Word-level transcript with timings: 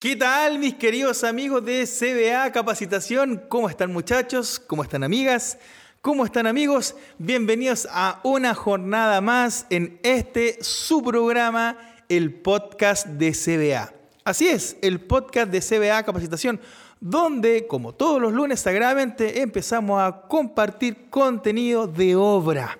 ¿Qué 0.00 0.16
tal 0.16 0.58
mis 0.58 0.76
queridos 0.76 1.24
amigos 1.24 1.62
de 1.62 1.86
CBA 1.86 2.50
Capacitación? 2.52 3.36
¿Cómo 3.50 3.68
están 3.68 3.92
muchachos? 3.92 4.58
¿Cómo 4.58 4.82
están 4.82 5.04
amigas? 5.04 5.58
¿Cómo 6.00 6.24
están 6.24 6.46
amigos? 6.46 6.96
Bienvenidos 7.18 7.86
a 7.90 8.18
una 8.22 8.54
jornada 8.54 9.20
más 9.20 9.66
en 9.68 10.00
este 10.02 10.56
su 10.64 11.02
programa, 11.02 11.76
el 12.08 12.32
podcast 12.32 13.08
de 13.08 13.32
CBA. 13.32 13.92
Así 14.24 14.48
es, 14.48 14.78
el 14.80 15.02
podcast 15.02 15.52
de 15.52 15.60
CBA 15.60 16.02
Capacitación, 16.02 16.58
donde 16.98 17.66
como 17.66 17.92
todos 17.92 18.22
los 18.22 18.32
lunes 18.32 18.60
sagradamente 18.60 19.42
empezamos 19.42 20.00
a 20.00 20.22
compartir 20.22 21.10
contenido 21.10 21.86
de 21.86 22.16
obra. 22.16 22.78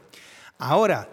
Ahora, 0.57 1.07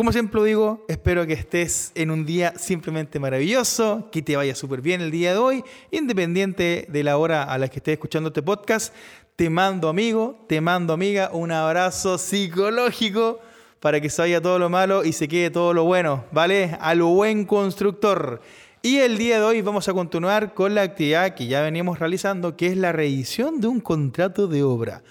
como 0.00 0.12
siempre 0.12 0.42
digo, 0.42 0.82
espero 0.88 1.26
que 1.26 1.34
estés 1.34 1.92
en 1.94 2.10
un 2.10 2.24
día 2.24 2.54
simplemente 2.56 3.18
maravilloso, 3.18 4.08
que 4.10 4.22
te 4.22 4.34
vaya 4.34 4.54
súper 4.54 4.80
bien 4.80 5.02
el 5.02 5.10
día 5.10 5.32
de 5.32 5.38
hoy, 5.38 5.62
independiente 5.90 6.86
de 6.88 7.04
la 7.04 7.18
hora 7.18 7.42
a 7.42 7.58
la 7.58 7.68
que 7.68 7.80
estés 7.80 7.92
escuchando 7.92 8.28
este 8.28 8.40
podcast. 8.40 8.94
Te 9.36 9.50
mando 9.50 9.90
amigo, 9.90 10.42
te 10.48 10.62
mando 10.62 10.94
amiga, 10.94 11.28
un 11.34 11.52
abrazo 11.52 12.16
psicológico 12.16 13.40
para 13.78 14.00
que 14.00 14.08
se 14.08 14.22
vaya 14.22 14.40
todo 14.40 14.58
lo 14.58 14.70
malo 14.70 15.04
y 15.04 15.12
se 15.12 15.28
quede 15.28 15.50
todo 15.50 15.74
lo 15.74 15.84
bueno, 15.84 16.24
¿vale? 16.32 16.78
A 16.80 16.94
lo 16.94 17.08
buen 17.08 17.44
constructor. 17.44 18.40
Y 18.80 19.00
el 19.00 19.18
día 19.18 19.36
de 19.36 19.44
hoy 19.44 19.60
vamos 19.60 19.86
a 19.86 19.92
continuar 19.92 20.54
con 20.54 20.74
la 20.74 20.80
actividad 20.80 21.34
que 21.34 21.46
ya 21.46 21.60
veníamos 21.60 21.98
realizando, 21.98 22.56
que 22.56 22.68
es 22.68 22.76
la 22.78 22.92
revisión 22.92 23.60
de 23.60 23.66
un 23.66 23.80
contrato 23.80 24.48
de 24.48 24.62
obra. 24.62 25.02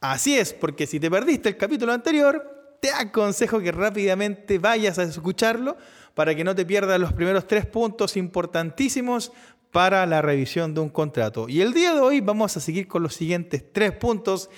Así 0.00 0.36
es, 0.36 0.52
porque 0.52 0.88
si 0.88 0.98
te 0.98 1.08
perdiste 1.08 1.50
el 1.50 1.56
capítulo 1.56 1.92
anterior, 1.92 2.61
te 2.82 2.90
aconsejo 2.90 3.60
que 3.60 3.70
rápidamente 3.70 4.58
vayas 4.58 4.98
a 4.98 5.04
escucharlo 5.04 5.76
para 6.14 6.34
que 6.34 6.42
no 6.42 6.52
te 6.52 6.66
pierdas 6.66 6.98
los 6.98 7.12
primeros 7.12 7.46
tres 7.46 7.64
puntos 7.64 8.16
importantísimos 8.16 9.30
para 9.70 10.04
la 10.04 10.20
revisión 10.20 10.74
de 10.74 10.80
un 10.80 10.88
contrato. 10.88 11.48
Y 11.48 11.60
el 11.60 11.72
día 11.74 11.94
de 11.94 12.00
hoy 12.00 12.20
vamos 12.20 12.56
a 12.56 12.60
seguir 12.60 12.88
con 12.88 13.04
los 13.04 13.14
siguientes 13.14 13.62
tres 13.72 13.92
puntos 13.92 14.50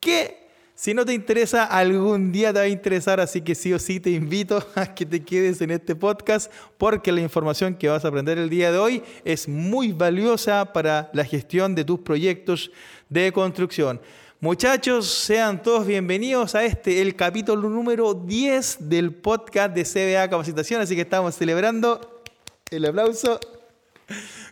que 0.00 0.48
si 0.74 0.92
no 0.92 1.04
te 1.04 1.12
interesa, 1.12 1.66
algún 1.66 2.32
día 2.32 2.52
te 2.52 2.58
va 2.58 2.64
a 2.64 2.68
interesar, 2.68 3.20
así 3.20 3.42
que 3.42 3.54
sí 3.54 3.72
o 3.72 3.78
sí 3.78 4.00
te 4.00 4.10
invito 4.10 4.60
a 4.74 4.92
que 4.92 5.06
te 5.06 5.22
quedes 5.22 5.60
en 5.60 5.70
este 5.70 5.94
podcast 5.94 6.50
porque 6.78 7.12
la 7.12 7.20
información 7.20 7.76
que 7.76 7.88
vas 7.88 8.04
a 8.04 8.08
aprender 8.08 8.38
el 8.38 8.50
día 8.50 8.72
de 8.72 8.78
hoy 8.78 9.04
es 9.24 9.46
muy 9.46 9.92
valiosa 9.92 10.72
para 10.72 11.10
la 11.12 11.24
gestión 11.24 11.76
de 11.76 11.84
tus 11.84 12.00
proyectos 12.00 12.72
de 13.08 13.30
construcción. 13.30 14.00
Muchachos, 14.40 15.10
sean 15.10 15.60
todos 15.64 15.84
bienvenidos 15.84 16.54
a 16.54 16.62
este, 16.62 17.02
el 17.02 17.16
capítulo 17.16 17.68
número 17.68 18.14
10 18.14 18.88
del 18.88 19.12
podcast 19.12 19.74
de 19.74 19.82
CBA 19.82 20.30
Capacitación, 20.30 20.80
así 20.80 20.94
que 20.94 21.00
estamos 21.00 21.34
celebrando 21.34 22.22
el 22.70 22.86
aplauso 22.86 23.40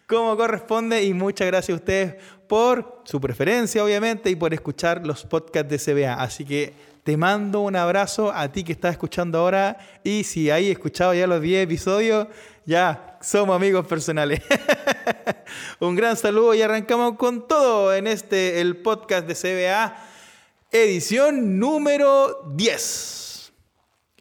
como 0.08 0.36
corresponde 0.36 1.04
y 1.04 1.14
muchas 1.14 1.46
gracias 1.46 1.76
a 1.76 1.78
ustedes 1.78 2.14
por 2.48 3.00
su 3.04 3.20
preferencia, 3.20 3.84
obviamente, 3.84 4.28
y 4.28 4.34
por 4.34 4.52
escuchar 4.52 5.06
los 5.06 5.24
podcasts 5.24 5.70
de 5.70 5.78
CBA. 5.78 6.14
Así 6.14 6.44
que 6.44 6.72
te 7.04 7.16
mando 7.16 7.60
un 7.60 7.76
abrazo 7.76 8.32
a 8.32 8.50
ti 8.50 8.64
que 8.64 8.72
estás 8.72 8.90
escuchando 8.90 9.38
ahora 9.38 9.78
y 10.02 10.24
si 10.24 10.50
hay 10.50 10.68
escuchado 10.68 11.14
ya 11.14 11.28
los 11.28 11.40
10 11.40 11.62
episodios, 11.62 12.26
ya 12.66 13.18
somos 13.22 13.56
amigos 13.56 13.86
personales. 13.86 14.42
Un 15.80 15.94
gran 15.94 16.16
saludo 16.16 16.52
y 16.54 16.62
arrancamos 16.62 17.16
con 17.16 17.46
todo 17.48 17.94
en 17.94 18.06
este, 18.06 18.60
el 18.60 18.76
podcast 18.76 19.26
de 19.26 19.34
CBA, 19.34 19.96
edición 20.72 21.58
número 21.58 22.42
10. 22.54 23.52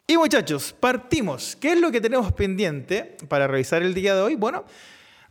Y 0.07 0.17
muchachos, 0.17 0.73
partimos. 0.79 1.55
¿Qué 1.55 1.73
es 1.73 1.81
lo 1.81 1.91
que 1.91 1.99
tenemos 1.99 2.31
pendiente 2.31 3.17
para 3.27 3.47
revisar 3.47 3.81
el 3.81 3.95
día 3.95 4.15
de 4.15 4.21
hoy? 4.21 4.35
Bueno, 4.35 4.63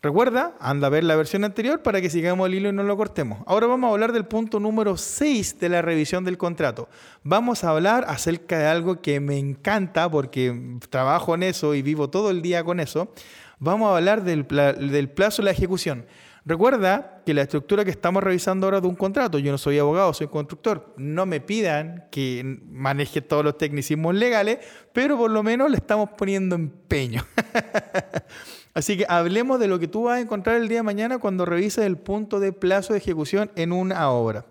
Recuerda, 0.05 0.55
anda 0.60 0.88
a 0.88 0.91
ver 0.91 1.02
la 1.02 1.16
versión 1.16 1.44
anterior 1.44 1.83
para 1.83 1.98
que 2.02 2.10
sigamos 2.10 2.47
el 2.47 2.55
hilo 2.55 2.69
y 2.69 2.72
no 2.74 2.83
lo 2.83 2.94
cortemos. 2.94 3.38
Ahora 3.47 3.66
vamos 3.66 3.88
a 3.88 3.92
hablar 3.94 4.12
del 4.12 4.27
punto 4.27 4.60
número 4.60 4.98
6 4.98 5.58
de 5.58 5.70
la 5.70 5.80
revisión 5.80 6.24
del 6.24 6.36
contrato. 6.36 6.91
Vamos 7.22 7.64
a 7.64 7.70
hablar 7.70 8.05
acerca 8.06 8.59
de 8.59 8.66
algo 8.66 9.00
que 9.00 9.19
me 9.20 9.38
encanta 9.38 10.10
porque 10.10 10.78
trabajo 10.91 11.34
en 11.34 11.44
eso 11.44 11.75
y 11.75 11.81
vivo 11.81 12.10
todo 12.10 12.28
el 12.28 12.42
día 12.42 12.62
con 12.65 12.81
eso. 12.81 13.15
Vamos 13.59 13.91
a 13.91 13.97
hablar 13.97 14.25
del, 14.25 14.44
plazo 14.44 15.41
de 15.41 15.47
la 15.47 15.53
ejecución. 15.53 16.04
Recuerda 16.44 17.22
que 17.25 17.32
la 17.32 17.41
estructura 17.41 17.82
que 17.82 17.91
estamos 17.91 18.22
revisando 18.22 18.66
ahora 18.66 18.82
de 18.82 18.88
un 18.88 18.97
contrato, 18.97 19.38
yo 19.38 19.53
no 19.53 19.56
soy 19.56 19.78
abogado, 19.78 20.12
soy 20.12 20.26
constructor, 20.26 20.92
no 20.98 21.25
me 21.25 21.41
pidan 21.41 22.09
que 22.10 22.60
maneje 22.69 23.22
todos 23.22 23.42
los 23.42 23.56
tecnicismos 23.56 24.15
legales, 24.15 24.59
pero 24.92 25.16
por 25.16 25.31
lo 25.31 25.42
menos 25.42 25.71
le 25.71 25.78
estamos 25.78 26.10
poniendo 26.10 26.56
empeño. 26.56 27.25
Así 28.74 28.96
que 28.96 29.06
hablemos 29.08 29.60
de 29.60 29.68
lo 29.68 29.78
que 29.78 29.86
tú 29.86 30.04
vas 30.04 30.18
a 30.18 30.20
encontrar 30.20 30.56
el 30.56 30.68
día 30.68 30.78
de 30.78 30.82
mañana 30.82 31.18
cuando 31.18 31.44
revises 31.44 31.84
el 31.84 31.96
punto 31.96 32.40
de 32.40 32.52
plazo 32.52 32.92
de 32.92 32.98
ejecución 32.98 33.50
en 33.54 33.72
una 33.72 34.10
obra. 34.10 34.44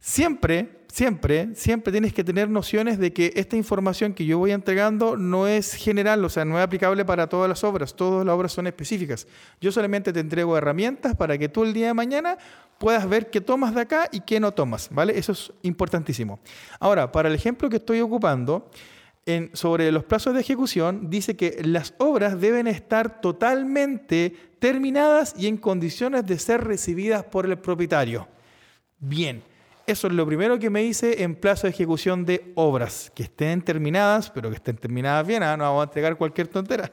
Siempre, 0.00 0.84
siempre, 0.88 1.54
siempre 1.54 1.92
tienes 1.92 2.12
que 2.12 2.24
tener 2.24 2.48
nociones 2.48 2.98
de 2.98 3.12
que 3.12 3.32
esta 3.36 3.56
información 3.56 4.14
que 4.14 4.24
yo 4.24 4.38
voy 4.38 4.52
entregando 4.52 5.16
no 5.16 5.46
es 5.46 5.74
general, 5.74 6.24
o 6.24 6.28
sea, 6.28 6.44
no 6.44 6.58
es 6.58 6.64
aplicable 6.64 7.04
para 7.04 7.26
todas 7.26 7.48
las 7.48 7.64
obras, 7.64 7.94
todas 7.94 8.24
las 8.24 8.34
obras 8.34 8.52
son 8.52 8.66
específicas. 8.66 9.26
Yo 9.60 9.72
solamente 9.72 10.12
te 10.12 10.20
entrego 10.20 10.56
herramientas 10.56 11.14
para 11.14 11.36
que 11.36 11.48
tú 11.48 11.64
el 11.64 11.72
día 11.72 11.88
de 11.88 11.94
mañana 11.94 12.38
puedas 12.78 13.08
ver 13.08 13.30
qué 13.30 13.40
tomas 13.40 13.74
de 13.74 13.82
acá 13.82 14.08
y 14.10 14.20
qué 14.20 14.40
no 14.40 14.52
tomas, 14.52 14.88
¿vale? 14.90 15.18
Eso 15.18 15.32
es 15.32 15.52
importantísimo. 15.62 16.38
Ahora, 16.80 17.10
para 17.12 17.28
el 17.28 17.34
ejemplo 17.34 17.68
que 17.68 17.76
estoy 17.76 18.00
ocupando, 18.00 18.70
sobre 19.54 19.90
los 19.90 20.04
plazos 20.04 20.34
de 20.34 20.40
ejecución 20.40 21.08
dice 21.08 21.36
que 21.36 21.62
las 21.64 21.94
obras 21.98 22.40
deben 22.40 22.66
estar 22.66 23.20
totalmente 23.20 24.34
terminadas 24.58 25.34
y 25.38 25.46
en 25.46 25.56
condiciones 25.56 26.26
de 26.26 26.38
ser 26.38 26.62
recibidas 26.64 27.24
por 27.24 27.46
el 27.46 27.58
propietario. 27.58 28.28
Bien, 28.98 29.42
eso 29.86 30.06
es 30.06 30.12
lo 30.12 30.26
primero 30.26 30.58
que 30.58 30.70
me 30.70 30.82
dice 30.82 31.22
en 31.22 31.34
plazo 31.36 31.66
de 31.66 31.72
ejecución 31.72 32.24
de 32.24 32.52
obras, 32.54 33.10
que 33.14 33.24
estén 33.24 33.62
terminadas, 33.62 34.30
pero 34.30 34.48
que 34.50 34.56
estén 34.56 34.76
terminadas 34.76 35.26
bien, 35.26 35.42
¿ah? 35.42 35.56
no 35.56 35.64
vamos 35.64 35.82
a 35.82 35.84
entregar 35.84 36.16
cualquier 36.16 36.48
tontera. 36.48 36.90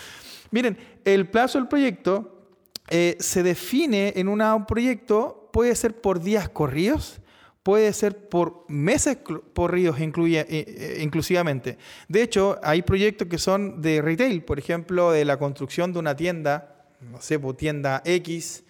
Miren, 0.50 0.76
el 1.04 1.28
plazo 1.28 1.58
del 1.58 1.68
proyecto 1.68 2.46
eh, 2.88 3.16
se 3.20 3.42
define 3.42 4.14
en 4.16 4.28
un 4.28 4.66
proyecto, 4.66 5.48
puede 5.52 5.74
ser 5.76 6.00
por 6.00 6.20
días 6.20 6.48
corridos, 6.48 7.20
puede 7.62 7.92
ser 7.92 8.28
por 8.28 8.64
meses 8.68 9.18
corridos 9.54 9.98
eh, 10.00 10.12
eh, 10.48 10.98
inclusivamente. 11.02 11.78
De 12.08 12.22
hecho, 12.22 12.58
hay 12.62 12.82
proyectos 12.82 13.28
que 13.28 13.38
son 13.38 13.82
de 13.82 14.00
retail, 14.00 14.42
por 14.42 14.58
ejemplo, 14.58 15.12
de 15.12 15.24
la 15.24 15.38
construcción 15.38 15.92
de 15.92 15.98
una 15.98 16.16
tienda, 16.16 16.86
no 17.00 17.20
sé, 17.20 17.38
pues, 17.38 17.56
tienda 17.56 18.02
X, 18.04 18.64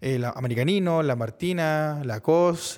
eh, 0.00 0.18
la 0.18 0.30
Americanino, 0.30 1.02
la 1.02 1.16
Martina, 1.16 2.02
la 2.04 2.20
COS, 2.20 2.76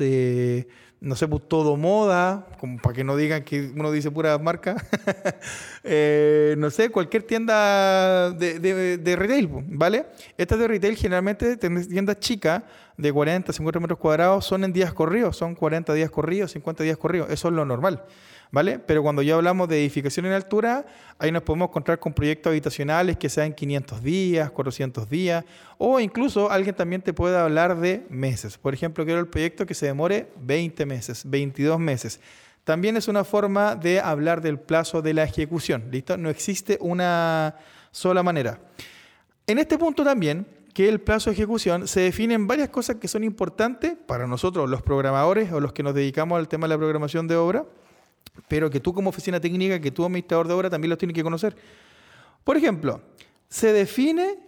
no 1.01 1.15
sé, 1.15 1.29
pues 1.29 1.43
todo 1.47 1.77
moda, 1.77 2.47
como 2.59 2.79
para 2.79 2.95
que 2.95 3.05
no 3.05 3.17
digan 3.17 3.45
que 3.45 3.71
uno 3.75 3.93
dice 3.93 4.11
pura 4.11 4.37
marca. 4.39 4.75
no 6.57 6.71
sé, 6.71 6.91
cualquier 6.91 7.23
tienda 7.23 8.31
de, 8.33 9.17
retail, 9.17 9.49
pues, 9.49 9.65
¿vale? 9.69 10.07
Estas 10.37 10.59
de 10.59 10.69
retail 10.69 10.97
generalmente 10.97 11.57
tiendas 11.57 12.19
chicas 12.19 12.63
de 12.97 13.13
40, 13.13 13.53
50 13.53 13.81
metros 13.81 13.99
cuadrados 13.99 14.45
son 14.45 14.65
en 14.65 14.73
días 14.73 14.93
corridos, 14.93 15.37
son 15.37 15.55
40 15.55 15.95
días 15.95 16.11
corridos, 16.11 16.51
50 16.53 16.83
días 16.83 16.97
corridos, 16.97 17.31
eso 17.31 17.49
es 17.49 17.55
lo 17.55 17.65
normal, 17.65 18.03
Pero 18.51 19.03
cuando 19.03 19.23
ya 19.23 19.35
hablamos 19.35 19.69
de 19.69 19.81
edificación 19.81 20.27
en 20.27 20.33
altura, 20.33 20.87
ahí 21.19 21.31
nos 21.31 21.43
podemos 21.43 21.69
encontrar 21.69 21.99
con 21.99 22.13
proyectos 22.13 22.51
habitacionales 22.51 23.17
que 23.17 23.29
sean 23.29 23.53
500 23.53 24.03
días, 24.03 24.51
400 24.51 25.09
días, 25.09 25.45
o 25.77 26.01
incluso 26.01 26.51
alguien 26.51 26.75
también 26.75 27.03
te 27.03 27.13
puede 27.13 27.37
hablar 27.37 27.79
de 27.79 28.07
meses. 28.09 28.57
Por 28.57 28.73
ejemplo, 28.73 29.05
quiero 29.05 29.21
el 29.21 29.29
proyecto 29.29 29.67
que 29.67 29.75
se 29.75 29.87
demore 29.87 30.31
20 30.41 30.87
meses, 30.87 31.23
22 31.27 31.79
meses. 31.79 32.21
También 32.65 32.97
es 32.97 33.09
una 33.09 33.25
forma 33.25 33.77
de 33.77 34.01
hablar 34.01 34.41
del 34.41 34.59
plazo 34.59 35.01
de 35.03 35.15
la 35.15 35.25
ejecución, 35.25 35.89
¿listo? 35.91 36.17
No 36.17 36.29
existe 36.29 36.79
una 36.81 37.57
sola 37.91 38.23
manera. 38.23 38.61
En 39.47 39.59
este 39.59 39.79
punto 39.79 40.05
también 40.05 40.47
que 40.75 40.89
el 40.89 41.01
plazo 41.01 41.31
de 41.31 41.35
ejecución 41.35 41.89
se 41.89 42.01
definen 42.01 42.47
varias 42.47 42.69
cosas 42.69 42.97
que 42.97 43.09
son 43.09 43.25
importantes 43.25 43.97
para 44.07 44.27
nosotros, 44.27 44.69
los 44.69 44.83
programadores 44.83 45.51
o 45.53 45.61
los 45.61 45.73
que 45.73 45.83
nos 45.83 45.95
dedicamos 45.95 46.39
al 46.39 46.47
tema 46.47 46.67
de 46.67 46.75
la 46.75 46.79
programación 46.79 47.27
de 47.27 47.37
obra, 47.37 47.65
pero 48.47 48.71
que 48.71 48.81
tú 48.81 48.95
como 48.95 49.11
oficina 49.11 49.41
técnica, 49.41 49.81
que 49.81 49.91
tú 49.91 50.05
administrador 50.05 50.47
de 50.47 50.55
obra 50.55 50.71
también 50.71 50.91
los 50.91 50.99
tienes 50.99 51.15
que 51.15 51.23
conocer. 51.23 51.57
Por 52.45 52.57
ejemplo, 52.57 53.03
se 53.49 53.73
define 53.73 54.39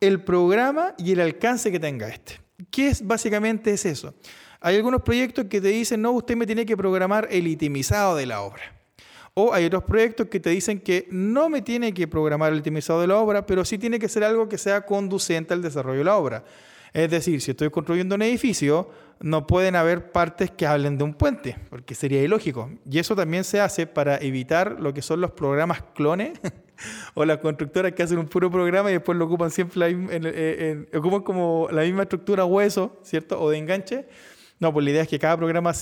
el 0.00 0.22
programa 0.22 0.94
y 0.98 1.12
el 1.12 1.20
alcance 1.20 1.70
que 1.70 1.80
tenga 1.80 2.08
este. 2.08 2.40
¿Qué 2.70 2.88
es 2.88 3.06
básicamente 3.06 3.72
es 3.72 3.84
eso? 3.84 4.14
Hay 4.60 4.76
algunos 4.76 5.02
proyectos 5.02 5.46
que 5.46 5.60
te 5.60 5.68
dicen, 5.68 6.02
no, 6.02 6.12
usted 6.12 6.36
me 6.36 6.46
tiene 6.46 6.66
que 6.66 6.76
programar 6.76 7.28
el 7.30 7.46
itemizado 7.46 8.16
de 8.16 8.26
la 8.26 8.42
obra. 8.42 8.62
O 9.34 9.54
hay 9.54 9.64
otros 9.64 9.84
proyectos 9.84 10.26
que 10.28 10.40
te 10.40 10.50
dicen 10.50 10.80
que 10.80 11.06
no 11.10 11.48
me 11.48 11.62
tiene 11.62 11.94
que 11.94 12.08
programar 12.08 12.52
el 12.52 12.58
optimizado 12.58 13.00
de 13.00 13.06
la 13.06 13.16
obra, 13.16 13.46
pero 13.46 13.64
sí 13.64 13.78
tiene 13.78 13.98
que 13.98 14.08
ser 14.08 14.24
algo 14.24 14.48
que 14.48 14.58
sea 14.58 14.84
conducente 14.84 15.54
al 15.54 15.62
desarrollo 15.62 15.98
de 15.98 16.04
la 16.04 16.16
obra. 16.16 16.44
Es 16.92 17.10
decir, 17.10 17.40
si 17.40 17.52
estoy 17.52 17.70
construyendo 17.70 18.14
un 18.14 18.22
edificio, 18.22 18.90
no 19.20 19.46
pueden 19.46 19.76
haber 19.76 20.12
partes 20.12 20.50
que 20.50 20.66
hablen 20.66 20.96
de 20.96 21.04
un 21.04 21.14
puente, 21.14 21.56
porque 21.68 21.94
sería 21.94 22.22
ilógico. 22.22 22.70
Y 22.90 22.98
eso 22.98 23.14
también 23.14 23.44
se 23.44 23.60
hace 23.60 23.86
para 23.86 24.16
evitar 24.18 24.80
lo 24.80 24.94
que 24.94 25.02
son 25.02 25.20
los 25.20 25.32
programas 25.32 25.82
clones 25.94 26.40
o 27.14 27.24
las 27.24 27.38
constructoras 27.38 27.92
que 27.92 28.02
hacen 28.02 28.18
un 28.18 28.26
puro 28.26 28.50
programa 28.50 28.90
y 28.90 28.94
después 28.94 29.16
lo 29.18 29.26
ocupan 29.26 29.50
siempre 29.50 29.78
la 29.78 29.88
misma, 29.88 30.30
ocupan 30.98 31.20
como 31.20 31.68
la 31.70 31.82
misma 31.82 32.02
estructura 32.02 32.44
hueso, 32.44 32.98
¿cierto? 33.02 33.40
O 33.40 33.50
de 33.50 33.58
enganche. 33.58 34.06
No, 34.58 34.72
pues 34.72 34.84
la 34.84 34.90
idea 34.90 35.02
es 35.02 35.08
que 35.08 35.18
cada 35.18 35.36
programa 35.36 35.72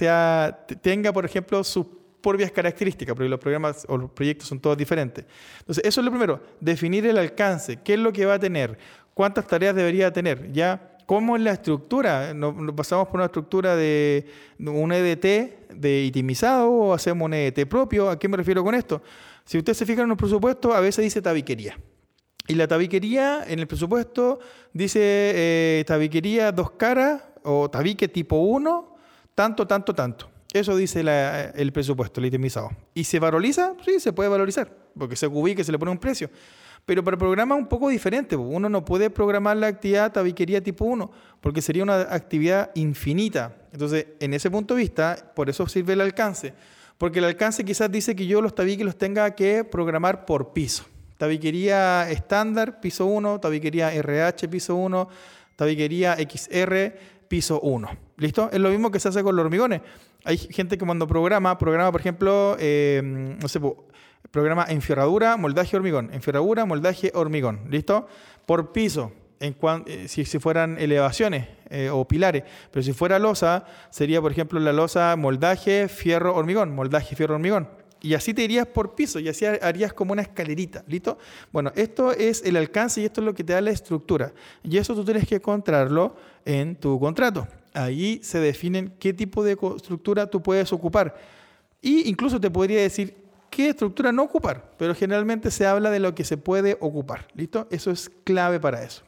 tenga, 0.83 1.13
por 1.13 1.25
ejemplo, 1.25 1.63
sus 1.65 1.87
propias 2.21 2.51
características, 2.51 3.15
porque 3.15 3.29
los 3.29 3.39
programas 3.39 3.85
o 3.89 3.97
los 3.97 4.11
proyectos 4.11 4.49
son 4.49 4.61
todos 4.61 4.77
diferentes. 4.77 5.25
Entonces, 5.61 5.85
eso 5.85 6.01
es 6.01 6.05
lo 6.05 6.11
primero, 6.11 6.41
definir 6.61 7.07
el 7.07 7.19
alcance, 7.19 7.79
qué 7.83 7.95
es 7.95 8.01
lo 8.01 8.13
que 8.13 8.27
va 8.27 8.35
a 8.35 8.39
tener, 8.39 8.79
cuántas 9.15 9.47
tareas 9.47 9.75
debería 9.75 10.13
tener, 10.13 10.53
ya 10.53 10.88
cómo 11.09 11.37
es 11.37 11.43
la 11.43 11.53
estructura. 11.53 12.35
Nos, 12.35 12.55
pasamos 12.75 13.09
por 13.09 13.17
una 13.17 13.25
estructura 13.25 13.75
de 13.77 14.27
un 14.59 14.93
EDT 14.93 15.73
de 15.75 16.03
itemizado 16.03 16.71
o 16.71 16.93
hacemos 16.93 17.25
un 17.25 17.33
EDT 17.33 17.67
propio. 17.67 18.11
¿A 18.11 18.19
qué 18.19 18.29
me 18.29 18.37
refiero 18.37 18.63
con 18.63 18.75
esto? 18.75 19.01
Si 19.47 19.57
usted 19.57 19.73
se 19.73 19.87
fija 19.87 20.03
en 20.03 20.11
los 20.11 20.19
presupuestos, 20.19 20.75
a 20.75 20.81
veces 20.81 21.03
dice 21.03 21.23
tabiquería. 21.23 21.79
Y 22.47 22.57
la 22.57 22.69
tabiquería 22.69 23.43
en 23.49 23.59
el 23.59 23.67
presupuesto 23.67 24.39
dice 24.75 25.01
eh, 25.03 25.85
tabiquería 25.87 26.53
dos 26.53 26.73
caras 26.73 27.23
o 27.43 27.71
tabique 27.71 28.09
tipo 28.09 28.37
1, 28.37 28.97
tanto, 29.35 29.67
tanto, 29.67 29.95
tanto. 29.95 30.29
Eso 30.53 30.77
dice 30.77 31.01
el 31.55 31.73
presupuesto, 31.73 32.21
el 32.21 32.27
itemizado. 32.27 32.69
¿Y 32.93 33.05
se 33.05 33.19
valoriza? 33.19 33.73
Sí, 33.83 33.99
se 33.99 34.13
puede 34.13 34.29
valorizar, 34.29 34.71
porque 34.99 35.17
se 35.17 35.27
ubica 35.27 35.63
y 35.63 35.65
se 35.65 35.73
le 35.73 35.79
pone 35.79 35.91
un 35.91 35.99
precio. 35.99 36.29
Pero 36.89 37.05
para 37.05 37.19
programas 37.19 37.59
un 37.59 37.67
poco 37.67 37.91
diferente. 37.91 38.35
Uno 38.35 38.71
no 38.71 38.83
puede 38.83 39.11
programar 39.11 39.59
la 39.59 39.67
actividad 39.67 40.11
tabiquería 40.11 40.63
tipo 40.63 40.87
1 40.87 41.11
porque 41.43 41.61
sería 41.61 41.83
una 41.83 42.01
actividad 42.01 42.71
infinita. 42.77 43.55
Entonces, 43.75 44.07
en 44.21 44.33
ese 44.33 44.51
punto 44.51 44.75
de 44.75 44.81
vista, 44.81 45.33
por 45.37 45.51
eso 45.51 45.67
sirve 45.69 45.93
el 45.93 46.01
alcance. 46.01 46.55
Porque 46.97 47.19
el 47.19 47.27
alcance 47.27 47.63
quizás 47.63 47.93
dice 47.93 48.17
que 48.17 48.27
yo 48.27 48.41
los 48.41 48.55
tabiques 48.55 48.87
los 48.87 48.97
tenga 48.97 49.31
que 49.35 49.65
programar 49.65 50.25
por 50.25 50.55
piso. 50.55 50.87
Tabiquería 51.19 52.11
estándar, 52.11 52.81
piso 52.81 53.05
1, 53.05 53.39
tabiquería 53.39 53.93
RH, 53.93 54.49
piso 54.49 54.75
1, 54.75 55.11
tabiquería 55.57 56.17
XR, 56.17 56.95
piso 57.29 57.61
1. 57.61 57.89
¿Listo? 58.17 58.49
Es 58.51 58.61
lo 58.61 58.71
mismo 58.71 58.91
que 58.91 58.99
se 58.99 59.11
hace 59.11 59.23
con 59.23 59.37
los 59.37 59.45
hormigones. 59.45 59.83
Hay 60.25 60.39
gente 60.39 60.79
que 60.79 60.87
cuando 60.87 61.07
programa, 61.07 61.59
programa, 61.59 61.93
por 61.93 62.01
ejemplo, 62.01 62.57
eh, 62.59 63.03
no 63.05 63.47
sé, 63.47 63.61
Programa 64.31 64.67
enferradura, 64.69 65.37
moldaje, 65.37 65.77
hormigón. 65.77 66.11
Enferradura, 66.13 66.65
moldaje, 66.65 67.11
hormigón. 67.15 67.61
¿Listo? 67.71 68.07
Por 68.45 68.73
piso, 68.73 69.13
en 69.41 69.57
eh, 69.87 70.09
si, 70.09 70.25
si, 70.25 70.39
fueran 70.39 70.79
elevaciones 70.79 71.49
eh, 71.71 71.91
o 71.91 72.07
pilares. 72.07 72.45
Pero 72.71 72.83
si 72.83 72.93
fuera 72.93 73.19
losa, 73.19 73.65
sería, 73.91 74.21
por 74.21 74.33
ejemplo, 74.33 74.61
la 74.61 74.73
losa 74.73 75.17
moldaje, 75.17 75.89
fierro, 75.89 76.35
hormigón. 76.35 76.75
Moldaje, 76.75 77.17
fierro, 77.17 77.35
hormigón. 77.35 77.69
Y 78.01 78.15
así 78.15 78.33
te 78.33 78.45
irías 78.45 78.67
por 78.67 78.95
piso 78.95 79.19
y 79.19 79.29
así 79.29 79.45
harías 79.45 79.93
como 79.93 80.13
una 80.13 80.23
escalerita. 80.23 80.85
¿Listo? 80.87 81.19
Bueno, 81.53 81.73
esto 81.75 82.13
es 82.13 82.45
el 82.45 82.57
alcance 82.57 83.01
y 83.01 83.05
esto 83.05 83.21
es 83.21 83.25
lo 83.25 83.35
que 83.35 83.45
te 83.45 83.53
da 83.53 83.61
la 83.61 83.71
estructura. 83.71 84.33
Y 84.63 84.77
eso 84.77 84.95
tú 84.95 85.05
tienes 85.05 85.27
que 85.27 85.37
encontrarlo 85.37 86.17
en 86.45 86.77
tu 86.77 86.99
contrato. 87.01 87.49
Ahí 87.75 88.21
se 88.23 88.39
definen 88.41 88.95
qué 88.99 89.13
tipo 89.13 89.43
de 89.43 89.57
estructura 89.77 90.27
tú 90.27 90.43
puedes 90.43 90.73
ocupar. 90.73 91.17
Y 91.81 92.09
incluso 92.09 92.41
te 92.41 92.51
podría 92.51 92.81
decir 92.81 93.28
qué 93.59 93.71
estructura 93.71 94.13
no 94.13 94.23
ocupar, 94.23 94.71
pero 94.79 94.95
generalmente 94.95 95.51
se 95.51 95.67
habla 95.67 95.91
de 95.91 95.99
lo 95.99 96.15
que 96.15 96.23
se 96.23 96.37
puede 96.37 96.77
ocupar. 96.79 97.27
¿Listo? 97.35 97.67
Eso 97.73 97.91
es 97.91 98.09
clave 98.23 98.61
para 98.61 98.85
eso. 98.85 99.03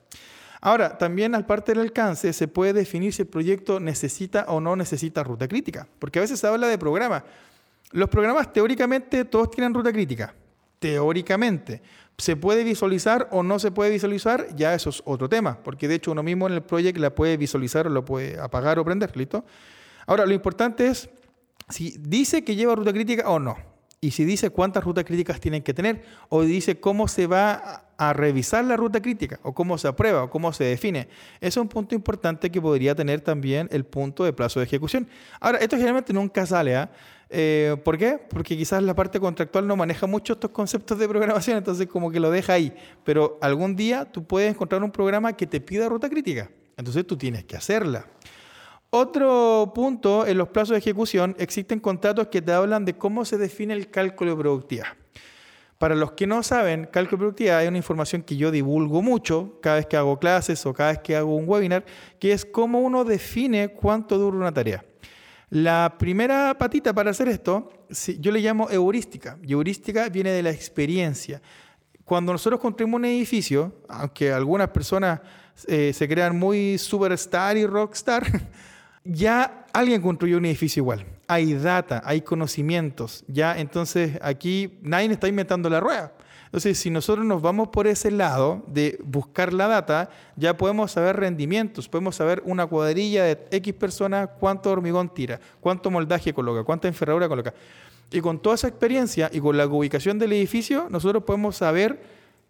Ahora, 0.61 0.99
también 0.99 1.37
al 1.37 1.47
parte 1.47 1.71
del 1.71 1.83
alcance 1.83 2.33
se 2.33 2.49
puede 2.49 2.73
definir 2.73 3.13
si 3.13 3.23
el 3.23 3.29
proyecto 3.29 3.79
necesita 3.79 4.47
o 4.49 4.61
no 4.61 4.75
necesita 4.75 5.23
ruta 5.23 5.47
crítica, 5.47 5.87
porque 6.01 6.19
a 6.19 6.23
veces 6.23 6.41
se 6.41 6.49
habla 6.49 6.67
de 6.67 6.79
programa. 6.79 7.25
Los 7.93 8.09
programas 8.09 8.53
teóricamente 8.53 9.25
todos 9.25 9.53
tienen 9.53 9.73
ruta 9.73 9.93
crítica, 9.93 10.35
teóricamente. 10.81 11.81
¿Se 12.19 12.35
puede 12.35 12.65
visualizar 12.65 13.29
o 13.31 13.45
no 13.45 13.61
se 13.61 13.71
puede 13.71 13.93
visualizar? 13.93 14.49
Ya 14.57 14.75
eso 14.75 14.91
es 14.91 15.01
otro 15.05 15.29
tema, 15.29 15.63
porque 15.63 15.87
de 15.87 15.95
hecho 15.95 16.11
uno 16.11 16.25
mismo 16.25 16.49
en 16.49 16.55
el 16.55 16.63
proyecto 16.63 17.01
la 17.01 17.15
puede 17.15 17.37
visualizar 17.37 17.87
o 17.87 17.91
lo 17.91 18.05
puede 18.05 18.41
apagar 18.41 18.81
o 18.81 18.85
prender, 18.85 19.17
¿listo? 19.17 19.45
Ahora, 20.09 20.27
lo 20.27 20.35
importante 20.35 20.89
es 20.89 21.09
si 21.69 21.95
dice 22.01 22.43
que 22.43 22.57
lleva 22.57 22.75
ruta 22.75 22.93
crítica 22.93 23.31
o 23.31 23.39
no 23.39 23.70
y 24.03 24.13
si 24.13 24.25
dice 24.25 24.49
cuántas 24.49 24.83
rutas 24.83 25.05
críticas 25.05 25.41
tienen 25.41 25.63
que 25.63 25.75
tener, 25.75 26.03
o 26.31 26.43
dice 26.43 26.81
cómo 26.81 27.07
se 27.07 27.27
va 27.27 27.85
a 27.99 28.13
revisar 28.15 28.65
la 28.65 28.77
ruta 28.77 29.03
crítica, 29.03 29.39
o 29.43 29.53
cómo 29.53 29.77
se 29.77 29.89
aprueba, 29.89 30.25
o 30.25 30.31
cómo 30.31 30.55
se 30.55 30.65
define. 30.65 31.09
Es 31.39 31.59
un 31.59 31.69
punto 31.69 31.95
importante 31.95 32.51
que 32.51 32.63
podría 32.63 32.95
tener 32.95 33.21
también 33.21 33.69
el 33.71 33.85
punto 33.85 34.25
de 34.25 34.33
plazo 34.33 34.59
de 34.59 34.65
ejecución. 34.65 35.07
Ahora, 35.39 35.59
esto 35.59 35.77
generalmente 35.77 36.15
nunca 36.15 36.47
sale, 36.47 36.77
¿ah? 36.77 36.91
¿eh? 37.29 37.77
¿Por 37.85 37.99
qué? 37.99 38.19
Porque 38.31 38.57
quizás 38.57 38.83
la 38.83 38.95
parte 38.95 39.21
contractual 39.21 39.67
no 39.67 39.77
maneja 39.77 40.07
mucho 40.07 40.33
estos 40.33 40.51
conceptos 40.51 40.99
de 40.99 41.07
programación, 41.07 41.59
entonces 41.59 41.87
como 41.87 42.11
que 42.11 42.21
lo 42.21 42.31
deja 42.31 42.55
ahí. 42.55 42.75
Pero 43.05 43.39
algún 43.43 43.77
día 43.77 44.07
tú 44.07 44.25
puedes 44.25 44.51
encontrar 44.51 44.83
un 44.83 44.91
programa 44.91 45.35
que 45.35 45.47
te 45.47 45.61
pida 45.61 45.91
ruta 45.91 46.09
crítica, 46.09 46.51
entonces 46.79 47.07
tú 47.07 47.19
tienes 47.19 47.45
que 47.45 47.57
hacerla. 47.57 48.07
Otro 48.93 49.71
punto, 49.73 50.27
en 50.27 50.37
los 50.37 50.49
plazos 50.49 50.71
de 50.71 50.79
ejecución 50.79 51.37
existen 51.39 51.79
contratos 51.79 52.27
que 52.27 52.43
te 52.43 52.53
hablan 52.53 52.85
de 52.85 52.95
cómo 52.95 53.25
se 53.25 53.39
define 53.39 53.73
el 53.73 53.89
cálculo 53.89 54.33
de 54.33 54.37
productividad. 54.37 54.87
Para 55.79 55.95
los 55.95 56.13
que 56.13 56.27
no 56.27 56.43
saben, 56.43 56.89
cálculo 56.93 57.17
de 57.17 57.21
productividad 57.21 57.63
es 57.63 57.69
una 57.69 57.79
información 57.79 58.23
que 58.23 58.37
yo 58.37 58.51
divulgo 58.51 59.01
mucho 59.01 59.59
cada 59.63 59.77
vez 59.77 59.87
que 59.87 59.97
hago 59.97 60.19
clases 60.19 60.67
o 60.67 60.75
cada 60.75 60.91
vez 60.91 60.99
que 60.99 61.15
hago 61.15 61.37
un 61.37 61.49
webinar, 61.49 61.85
que 62.19 62.33
es 62.33 62.45
cómo 62.45 62.81
uno 62.81 63.05
define 63.05 63.69
cuánto 63.69 64.19
dura 64.19 64.37
una 64.37 64.53
tarea. 64.53 64.85
La 65.51 65.95
primera 65.97 66.57
patita 66.59 66.93
para 66.93 67.13
hacer 67.13 67.29
esto, 67.29 67.73
yo 68.19 68.31
le 68.31 68.41
llamo 68.41 68.69
heurística. 68.71 69.39
Y 69.43 69.53
heurística 69.53 70.09
viene 70.09 70.31
de 70.31 70.43
la 70.43 70.51
experiencia. 70.51 71.41
Cuando 72.05 72.33
nosotros 72.33 72.61
construimos 72.61 72.99
un 72.99 73.05
edificio, 73.05 73.73
aunque 73.89 74.33
algunas 74.33 74.69
personas 74.69 75.21
eh, 75.67 75.93
se 75.93 76.09
crean 76.09 76.39
muy 76.39 76.77
superstar 76.77 77.57
y 77.57 77.67
rockstar, 77.67 78.25
ya 79.05 79.67
alguien 79.73 80.03
construyó 80.03 80.37
un 80.39 80.47
edificio 80.47 80.81
igual. 80.81 81.05
Hay 81.27 81.55
data, 81.55 82.03
hay 82.05 82.21
conocimientos. 82.23 83.25
Ya, 83.29 83.59
entonces 83.59 84.19
aquí 84.23 84.79
nadie 84.83 85.11
está 85.13 85.29
inventando 85.29 85.71
la 85.71 85.81
rueda. 85.81 86.13
Entonces, 86.51 86.79
si 86.79 86.91
nosotros 86.91 87.25
nos 87.25 87.41
vamos 87.41 87.69
por 87.69 87.87
ese 87.87 88.11
lado 88.11 88.65
de 88.67 88.99
buscar 89.05 89.53
la 89.53 89.69
data, 89.69 90.11
ya 90.35 90.57
podemos 90.57 90.91
saber 90.91 91.15
rendimientos, 91.17 91.89
podemos 91.89 92.17
saber 92.17 92.43
una 92.45 92.67
cuadrilla 92.67 93.23
de 93.23 93.39
X 93.53 93.73
personas, 93.75 94.31
cuánto 94.41 94.69
hormigón 94.73 95.15
tira, 95.15 95.39
cuánto 95.61 95.93
moldaje 95.93 96.35
coloca, 96.35 96.65
cuánta 96.65 96.89
enferradura 96.89 97.29
coloca. 97.29 97.55
Y 98.11 98.21
con 98.21 98.41
toda 98.41 98.57
esa 98.57 98.67
experiencia 98.67 99.31
y 99.33 99.39
con 99.39 99.57
la 99.57 99.65
ubicación 99.67 100.19
del 100.19 100.33
edificio, 100.33 100.89
nosotros 100.91 101.23
podemos 101.23 101.55
saber, 101.55 102.03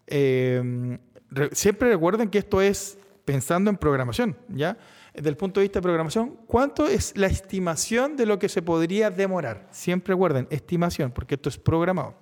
eh, 0.07 0.97
siempre 1.51 1.89
recuerden 1.89 2.29
que 2.29 2.39
esto 2.39 2.59
es 2.59 2.97
pensando 3.23 3.69
en 3.69 3.77
programación, 3.77 4.35
¿ya? 4.49 4.77
Desde 5.13 5.29
el 5.29 5.37
punto 5.37 5.59
de 5.59 5.65
vista 5.65 5.79
de 5.79 5.83
programación, 5.83 6.37
¿cuánto 6.47 6.87
es 6.87 7.15
la 7.17 7.27
estimación 7.27 8.15
de 8.15 8.25
lo 8.25 8.39
que 8.39 8.47
se 8.47 8.61
podría 8.61 9.09
demorar? 9.09 9.67
Siempre 9.71 10.13
recuerden, 10.13 10.47
estimación, 10.49 11.11
porque 11.11 11.35
esto 11.35 11.49
es 11.49 11.57
programado. 11.57 12.15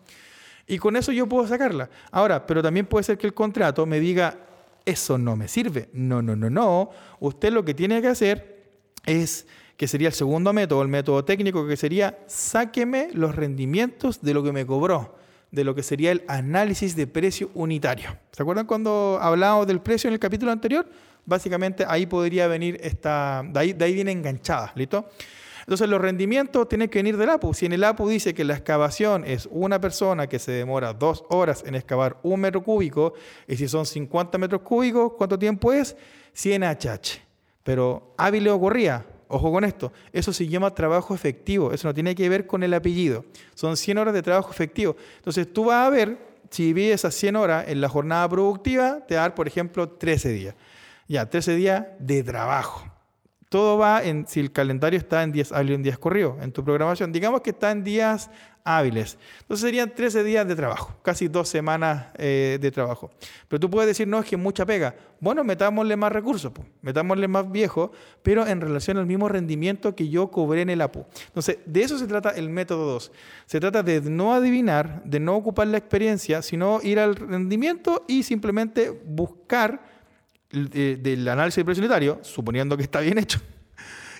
Y 0.66 0.78
con 0.78 0.96
eso 0.96 1.12
yo 1.12 1.28
puedo 1.28 1.48
sacarla. 1.48 1.90
Ahora, 2.12 2.46
pero 2.46 2.62
también 2.62 2.86
puede 2.86 3.04
ser 3.04 3.18
que 3.18 3.28
el 3.28 3.34
contrato 3.34 3.86
me 3.86 4.00
diga, 4.00 4.38
eso 4.86 5.18
no 5.18 5.36
me 5.36 5.48
sirve. 5.48 5.90
No, 5.94 6.22
no, 6.22 6.36
no, 6.36 6.50
no. 6.50 6.90
Usted 7.20 7.52
lo 7.52 7.64
que 7.64 7.74
tiene 7.74 8.02
que 8.02 8.08
hacer 8.08 8.72
es, 9.06 9.48
que 9.78 9.88
sería 9.88 10.10
el 10.10 10.14
segundo 10.14 10.52
método, 10.52 10.82
el 10.82 10.88
método 10.88 11.24
técnico, 11.24 11.68
que 11.68 11.78
sería, 11.78 12.20
sáqueme 12.28 13.10
los 13.14 13.36
rendimientos 13.36 14.22
de 14.22 14.34
lo 14.34 14.44
que 14.44 14.52
me 14.52 14.66
cobró 14.66 15.20
de 15.52 15.64
lo 15.64 15.74
que 15.74 15.84
sería 15.84 16.12
el 16.12 16.24
análisis 16.28 16.96
de 16.96 17.08
precio 17.08 17.50
unitario. 17.54 18.18
¿Se 18.32 18.44
acuerdan 18.44 18.66
cuando 18.66 19.18
hablábamos 19.22 19.68
del 19.68 19.82
precio 19.82 20.08
en 20.08 20.14
el 20.14 20.20
capítulo 20.20 20.52
anterior? 20.52 20.88
Básicamente 21.26 21.86
ahí 21.88 22.06
podría 22.06 22.48
venir 22.48 22.80
esta, 22.82 23.44
de 23.46 23.60
ahí, 23.60 23.74
de 23.74 23.86
ahí 23.86 23.94
viene 23.94 24.12
enganchada, 24.12 24.72
¿listo? 24.76 25.10
Entonces 25.70 25.88
los 25.88 26.02
rendimientos 26.02 26.68
tienen 26.68 26.90
que 26.90 26.98
venir 26.98 27.16
del 27.16 27.30
APU. 27.30 27.54
Si 27.54 27.68
en 27.68 27.74
el 27.74 27.84
APU 27.84 28.10
dice 28.10 28.34
que 28.34 28.44
la 28.44 28.56
excavación 28.56 29.24
es 29.24 29.48
una 29.52 29.80
persona 29.80 30.26
que 30.26 30.40
se 30.40 30.52
demora 30.52 30.94
dos 30.94 31.24
horas 31.30 31.64
en 31.64 31.76
excavar 31.76 32.18
un 32.24 32.40
metro 32.40 32.64
cúbico, 32.64 33.14
y 33.48 33.56
si 33.56 33.68
son 33.68 33.86
50 33.86 34.40
metros 34.40 34.62
cúbicos, 34.62 35.14
¿cuánto 35.16 35.38
tiempo 35.38 35.72
es? 35.72 35.96
100 36.34 36.64
HH. 36.64 37.22
Pero 37.62 38.16
hábil 38.18 38.46
le 38.46 38.50
ocurría, 38.50 39.06
ojo 39.28 39.52
con 39.52 39.64
esto, 39.64 39.94
eso 40.12 40.34
se 40.34 40.48
llama 40.48 40.74
trabajo 40.74 41.14
efectivo, 41.14 41.72
eso 41.72 41.88
no 41.88 41.94
tiene 41.94 42.16
que 42.16 42.28
ver 42.30 42.48
con 42.48 42.64
el 42.64 42.74
apellido, 42.74 43.26
son 43.54 43.78
100 43.78 44.00
horas 44.00 44.16
de 44.16 44.24
trabajo 44.24 44.50
efectivo. 44.52 44.96
Entonces 45.18 45.54
tú 45.54 45.66
vas 45.66 45.86
a 45.86 45.92
ver, 45.92 46.18
si 46.50 46.66
divides 46.66 46.96
esas 46.96 47.14
100 47.14 47.36
horas 47.36 47.66
en 47.68 47.80
la 47.80 47.90
jornada 47.90 48.28
productiva, 48.28 49.06
te 49.08 49.14
va 49.14 49.22
a 49.22 49.24
dar, 49.26 49.36
por 49.36 49.48
ejemplo, 49.48 49.88
13 49.88 50.30
días. 50.30 50.56
Ya, 51.10 51.28
13 51.28 51.56
días 51.56 51.88
de 51.98 52.24
trabajo. 52.24 52.86
Todo 53.50 53.80
va 53.80 54.04
en 54.04 54.28
si 54.28 54.40
el 54.40 54.52
calendario 54.52 55.00
está 55.00 55.24
en 55.24 55.32
días 55.32 55.52
hábiles 55.52 55.78
en 55.78 55.82
días 55.82 55.98
corridos, 55.98 56.36
en 56.40 56.52
tu 56.52 56.64
programación. 56.64 57.12
Digamos 57.12 57.42
que 57.42 57.50
está 57.50 57.72
en 57.72 57.84
días 57.84 58.30
hábiles. 58.64 59.18
Entonces 59.40 59.66
serían 59.66 59.90
13 59.96 60.24
días 60.24 60.48
de 60.48 60.56
trabajo, 60.56 60.96
casi 61.02 61.28
dos 61.28 61.50
semanas 61.50 62.10
eh, 62.20 62.60
de 62.62 62.70
trabajo. 62.70 63.10
Pero 63.48 63.60
tú 63.60 63.72
puedes 63.72 63.88
decir, 63.88 64.08
no, 64.08 64.20
es 64.20 64.26
que 64.28 64.38
mucha 64.38 64.68
pega. 64.68 64.96
Bueno, 65.20 65.44
metámosle 65.44 65.96
más 65.96 66.12
recursos, 66.12 66.52
metámosle 66.84 67.28
más 67.28 67.52
viejo, 67.52 67.92
pero 68.22 68.46
en 68.46 68.62
relación 68.62 68.98
al 68.98 69.08
mismo 69.08 69.28
rendimiento 69.28 69.96
que 69.96 70.10
yo 70.10 70.30
cobré 70.30 70.62
en 70.62 70.70
el 70.70 70.80
APU. 70.80 71.08
Entonces, 71.26 71.58
de 71.66 71.82
eso 71.82 71.98
se 71.98 72.06
trata 72.06 72.30
el 72.30 72.52
método 72.52 72.86
2. 72.86 73.12
Se 73.48 73.60
trata 73.60 73.82
de 73.82 74.00
no 74.02 74.36
adivinar, 74.36 75.02
de 75.06 75.20
no 75.20 75.36
ocupar 75.36 75.66
la 75.66 75.80
experiencia, 75.80 76.44
sino 76.44 76.82
ir 76.84 77.00
al 77.00 77.16
rendimiento 77.16 78.06
y 78.08 78.22
simplemente 78.22 78.92
buscar 78.92 79.98
eh, 80.52 80.98
del 81.02 81.28
análisis 81.28 81.64
precio 81.64 81.82
unitario, 81.82 82.20
suponiendo 82.24 82.76
que 82.76 82.84
está 82.84 83.00
bien 83.00 83.18
hecho 83.18 83.40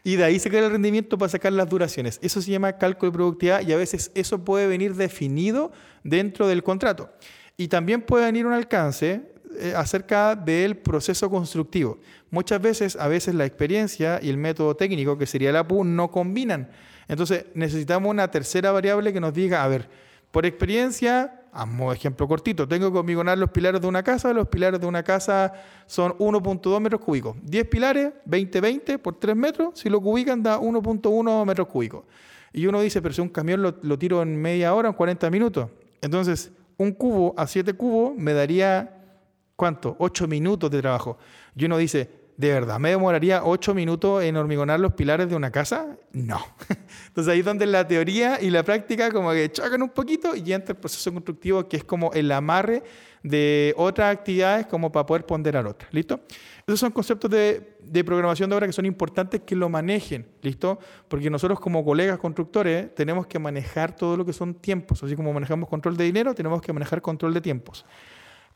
y 0.04 0.16
de 0.16 0.24
ahí 0.24 0.40
sacar 0.40 0.64
el 0.64 0.72
rendimiento 0.72 1.18
para 1.18 1.30
sacar 1.30 1.54
las 1.54 1.70
duraciones. 1.70 2.20
Eso 2.22 2.42
se 2.42 2.52
llama 2.52 2.74
cálculo 2.74 3.12
de 3.12 3.16
productividad 3.16 3.62
y 3.68 3.74
a 3.74 3.78
veces 3.78 4.12
eso 4.16 4.44
puede 4.44 4.68
venir 4.68 4.96
definido 4.96 5.72
dentro 6.04 6.48
del 6.48 6.64
contrato. 6.64 7.12
Y 7.58 7.68
también 7.68 8.02
puede 8.02 8.26
venir 8.26 8.46
un 8.46 8.54
alcance 8.54 9.22
eh, 9.60 9.74
acerca 9.76 10.36
del 10.36 10.78
proceso 10.78 11.30
constructivo. 11.30 12.00
Muchas 12.32 12.62
veces, 12.62 12.96
a 12.96 13.08
veces 13.08 13.36
la 13.36 13.46
experiencia 13.46 14.20
y 14.22 14.30
el 14.30 14.38
método 14.38 14.76
técnico, 14.76 15.18
que 15.18 15.26
sería 15.26 15.52
la 15.52 15.60
APU, 15.60 15.84
no 15.84 16.10
combinan. 16.10 16.70
Entonces 17.08 17.46
necesitamos 17.54 18.10
una 18.10 18.30
tercera 18.30 18.72
variable 18.72 19.12
que 19.12 19.20
nos 19.20 19.34
diga, 19.34 19.64
a 19.64 19.68
ver, 19.68 19.90
por 20.32 20.46
experiencia, 20.46 21.42
a 21.52 21.66
modo 21.66 21.94
ejemplo 21.94 22.28
cortito, 22.28 22.68
tengo 22.68 22.92
que 22.92 22.98
hormigonar 23.00 23.38
los 23.38 23.50
pilares 23.50 23.82
de 23.82 23.88
una 23.88 24.04
casa. 24.04 24.32
Los 24.34 24.48
pilares 24.48 24.80
de 24.80 24.86
una 24.86 25.04
casa 25.04 25.54
son 25.88 26.14
1.2 26.18 26.80
metros 26.80 27.02
cúbicos. 27.02 27.36
10 27.44 27.68
pilares, 27.68 28.14
20, 28.26 28.62
20 28.62 29.00
por 29.00 29.16
3 29.20 29.36
metros. 29.36 29.80
Si 29.80 29.90
lo 29.90 30.00
cubican, 30.02 30.44
da 30.44 30.60
1.1 30.60 31.46
metros 31.46 31.68
cúbicos. 31.68 32.04
Y 32.54 32.68
uno 32.68 32.82
dice, 32.82 33.02
pero 33.02 33.14
si 33.14 33.22
un 33.22 33.30
camión 33.30 33.62
lo, 33.62 33.76
lo, 33.82 33.98
tiro 33.98 34.22
en 34.22 34.36
media 34.36 34.74
hora, 34.74 34.90
en 34.90 34.94
40 34.94 35.30
minutos. 35.30 35.70
Entonces, 36.02 36.52
un 36.78 36.92
cubo 36.94 37.34
a 37.38 37.48
7 37.48 37.74
cubos 37.74 38.16
me 38.16 38.34
daría, 38.34 39.04
¿cuánto? 39.56 39.96
8 40.00 40.28
minutos 40.28 40.70
de 40.70 40.80
trabajo. 40.82 41.18
Y 41.56 41.66
uno 41.66 41.78
dice, 41.78 42.19
¿De 42.40 42.54
verdad 42.54 42.80
me 42.80 42.92
demoraría 42.92 43.44
ocho 43.44 43.74
minutos 43.74 44.24
en 44.24 44.38
hormigonar 44.38 44.80
los 44.80 44.94
pilares 44.94 45.28
de 45.28 45.36
una 45.36 45.52
casa? 45.52 45.98
No. 46.14 46.40
Entonces 47.08 47.34
ahí 47.34 47.40
es 47.40 47.46
donde 47.46 47.66
la 47.66 47.86
teoría 47.86 48.40
y 48.42 48.50
la 48.50 48.64
práctica 48.64 49.12
como 49.12 49.34
que 49.34 49.52
chocan 49.52 49.82
un 49.82 49.90
poquito 49.90 50.34
y 50.34 50.54
entra 50.54 50.72
el 50.72 50.80
proceso 50.80 51.12
constructivo 51.12 51.68
que 51.68 51.76
es 51.76 51.84
como 51.84 52.14
el 52.14 52.32
amarre 52.32 52.82
de 53.24 53.74
otras 53.76 54.16
actividades 54.16 54.68
como 54.68 54.90
para 54.90 55.06
poder 55.06 55.26
ponderar 55.26 55.68
otras. 55.68 55.94
¿Listo? 55.94 56.22
Esos 56.66 56.80
son 56.80 56.94
conceptos 56.94 57.30
de, 57.30 57.76
de 57.84 58.04
programación 58.06 58.50
de 58.50 58.56
obra 58.56 58.68
que 58.68 58.72
son 58.72 58.86
importantes 58.86 59.42
que 59.42 59.58
lo 59.58 59.68
manejen. 59.68 60.26
¿Listo? 60.42 60.80
Porque 61.10 61.30
nosotros 61.30 61.60
como 61.60 61.84
colegas 61.84 62.20
constructores 62.20 62.96
tenemos 62.96 63.28
que 63.28 63.38
manejar 63.38 63.94
todo 63.94 64.16
lo 64.16 64.26
que 64.26 64.32
son 64.32 64.54
tiempos. 64.54 65.04
Así 65.04 65.14
como 65.14 65.34
manejamos 65.34 65.68
control 65.68 65.98
de 65.98 66.06
dinero, 66.06 66.34
tenemos 66.34 66.62
que 66.62 66.72
manejar 66.72 67.02
control 67.02 67.34
de 67.34 67.42
tiempos. 67.42 67.86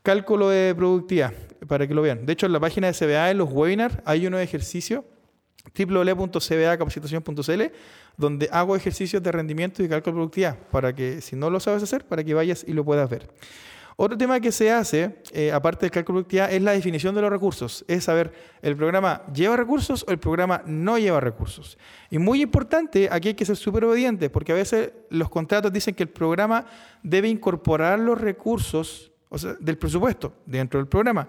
Cálculo 0.04 0.50
de 0.50 0.74
productividad, 0.74 1.32
para 1.66 1.88
que 1.88 1.94
lo 1.94 2.02
vean. 2.02 2.26
De 2.26 2.34
hecho, 2.34 2.44
en 2.44 2.52
la 2.52 2.60
página 2.60 2.88
de 2.88 2.92
CBA, 2.92 3.30
en 3.30 3.38
los 3.38 3.50
webinars, 3.50 3.96
hay 4.04 4.26
unos 4.26 4.42
ejercicios, 4.42 5.02
www.cbacapacitación.cl, 5.74 7.62
donde 8.18 8.50
hago 8.52 8.76
ejercicios 8.76 9.22
de 9.22 9.32
rendimiento 9.32 9.82
y 9.82 9.88
cálculo 9.88 10.12
de 10.12 10.18
productividad, 10.18 10.58
para 10.70 10.94
que, 10.94 11.22
si 11.22 11.36
no 11.36 11.48
lo 11.48 11.58
sabes 11.58 11.82
hacer, 11.82 12.06
para 12.06 12.22
que 12.22 12.34
vayas 12.34 12.66
y 12.68 12.74
lo 12.74 12.84
puedas 12.84 13.08
ver. 13.08 13.30
Otro 13.96 14.18
tema 14.18 14.40
que 14.40 14.52
se 14.52 14.70
hace, 14.70 15.22
eh, 15.32 15.50
aparte 15.52 15.86
del 15.86 15.90
cálculo 15.90 16.18
de 16.18 16.24
productividad, 16.24 16.52
es 16.52 16.60
la 16.60 16.72
definición 16.72 17.14
de 17.14 17.22
los 17.22 17.30
recursos. 17.30 17.82
Es 17.88 18.04
saber, 18.04 18.30
¿el 18.60 18.76
programa 18.76 19.22
lleva 19.32 19.56
recursos 19.56 20.04
o 20.06 20.10
el 20.10 20.18
programa 20.18 20.62
no 20.66 20.98
lleva 20.98 21.18
recursos? 21.18 21.78
Y 22.10 22.18
muy 22.18 22.42
importante, 22.42 23.08
aquí 23.10 23.28
hay 23.28 23.34
que 23.34 23.46
ser 23.46 23.56
súper 23.56 23.86
obediente, 23.86 24.28
porque 24.28 24.52
a 24.52 24.56
veces 24.56 24.92
los 25.08 25.30
contratos 25.30 25.72
dicen 25.72 25.94
que 25.94 26.02
el 26.02 26.10
programa 26.10 26.66
debe 27.02 27.28
incorporar 27.28 27.98
los 27.98 28.20
recursos 28.20 29.13
o 29.34 29.38
sea, 29.38 29.54
del 29.58 29.76
presupuesto 29.76 30.32
dentro 30.46 30.78
del 30.78 30.86
programa. 30.86 31.28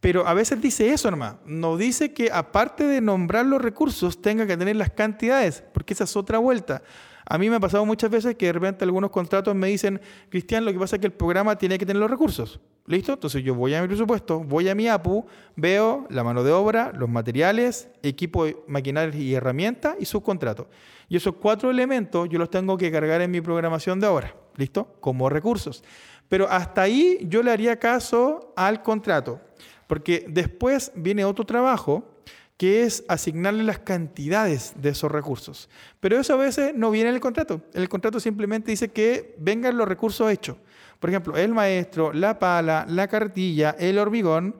Pero 0.00 0.26
a 0.26 0.34
veces 0.34 0.60
dice 0.60 0.92
eso 0.92 1.10
nomás, 1.12 1.36
no 1.46 1.76
dice 1.76 2.12
que 2.12 2.28
aparte 2.32 2.84
de 2.84 3.00
nombrar 3.00 3.46
los 3.46 3.62
recursos 3.62 4.20
tenga 4.20 4.48
que 4.48 4.56
tener 4.56 4.74
las 4.74 4.90
cantidades, 4.90 5.62
porque 5.72 5.94
esa 5.94 6.04
es 6.04 6.16
otra 6.16 6.38
vuelta. 6.38 6.82
A 7.24 7.38
mí 7.38 7.48
me 7.48 7.56
ha 7.56 7.60
pasado 7.60 7.86
muchas 7.86 8.10
veces 8.10 8.34
que 8.34 8.46
de 8.46 8.52
repente 8.52 8.84
algunos 8.84 9.10
contratos 9.10 9.54
me 9.54 9.68
dicen, 9.68 10.00
Cristian, 10.28 10.64
lo 10.64 10.72
que 10.72 10.78
pasa 10.80 10.96
es 10.96 11.00
que 11.00 11.06
el 11.06 11.12
programa 11.12 11.56
tiene 11.56 11.78
que 11.78 11.86
tener 11.86 12.00
los 12.00 12.10
recursos. 12.10 12.58
¿Listo? 12.84 13.12
Entonces 13.12 13.44
yo 13.44 13.54
voy 13.54 13.74
a 13.74 13.80
mi 13.80 13.86
presupuesto, 13.86 14.40
voy 14.40 14.68
a 14.68 14.74
mi 14.74 14.88
APU, 14.88 15.24
veo 15.54 16.04
la 16.10 16.24
mano 16.24 16.42
de 16.42 16.50
obra, 16.50 16.90
los 16.92 17.08
materiales, 17.08 17.88
equipo, 18.02 18.44
maquinarias 18.66 19.14
y 19.14 19.34
herramientas 19.34 19.94
y 20.00 20.04
subcontratos. 20.04 20.66
Y 21.08 21.16
esos 21.16 21.36
cuatro 21.36 21.70
elementos 21.70 22.28
yo 22.28 22.40
los 22.40 22.50
tengo 22.50 22.76
que 22.76 22.90
cargar 22.90 23.20
en 23.20 23.30
mi 23.30 23.40
programación 23.40 24.00
de 24.00 24.08
obra. 24.08 24.34
¿Listo? 24.56 24.96
Como 24.98 25.28
recursos. 25.28 25.84
Pero 26.32 26.48
hasta 26.48 26.80
ahí 26.80 27.18
yo 27.28 27.42
le 27.42 27.50
haría 27.50 27.78
caso 27.78 28.54
al 28.56 28.82
contrato, 28.82 29.38
porque 29.86 30.24
después 30.26 30.90
viene 30.94 31.26
otro 31.26 31.44
trabajo 31.44 32.08
que 32.56 32.84
es 32.84 33.04
asignarle 33.06 33.62
las 33.64 33.80
cantidades 33.80 34.72
de 34.76 34.88
esos 34.88 35.12
recursos. 35.12 35.68
Pero 36.00 36.18
eso 36.18 36.32
a 36.32 36.38
veces 36.38 36.74
no 36.74 36.90
viene 36.90 37.10
en 37.10 37.16
el 37.16 37.20
contrato. 37.20 37.60
El 37.74 37.86
contrato 37.90 38.18
simplemente 38.18 38.70
dice 38.70 38.88
que 38.88 39.36
vengan 39.40 39.76
los 39.76 39.86
recursos 39.86 40.32
hechos. 40.32 40.56
Por 40.98 41.10
ejemplo, 41.10 41.36
el 41.36 41.52
maestro, 41.52 42.14
la 42.14 42.38
pala, 42.38 42.86
la 42.88 43.08
cartilla, 43.08 43.76
el 43.78 43.98
hormigón, 43.98 44.56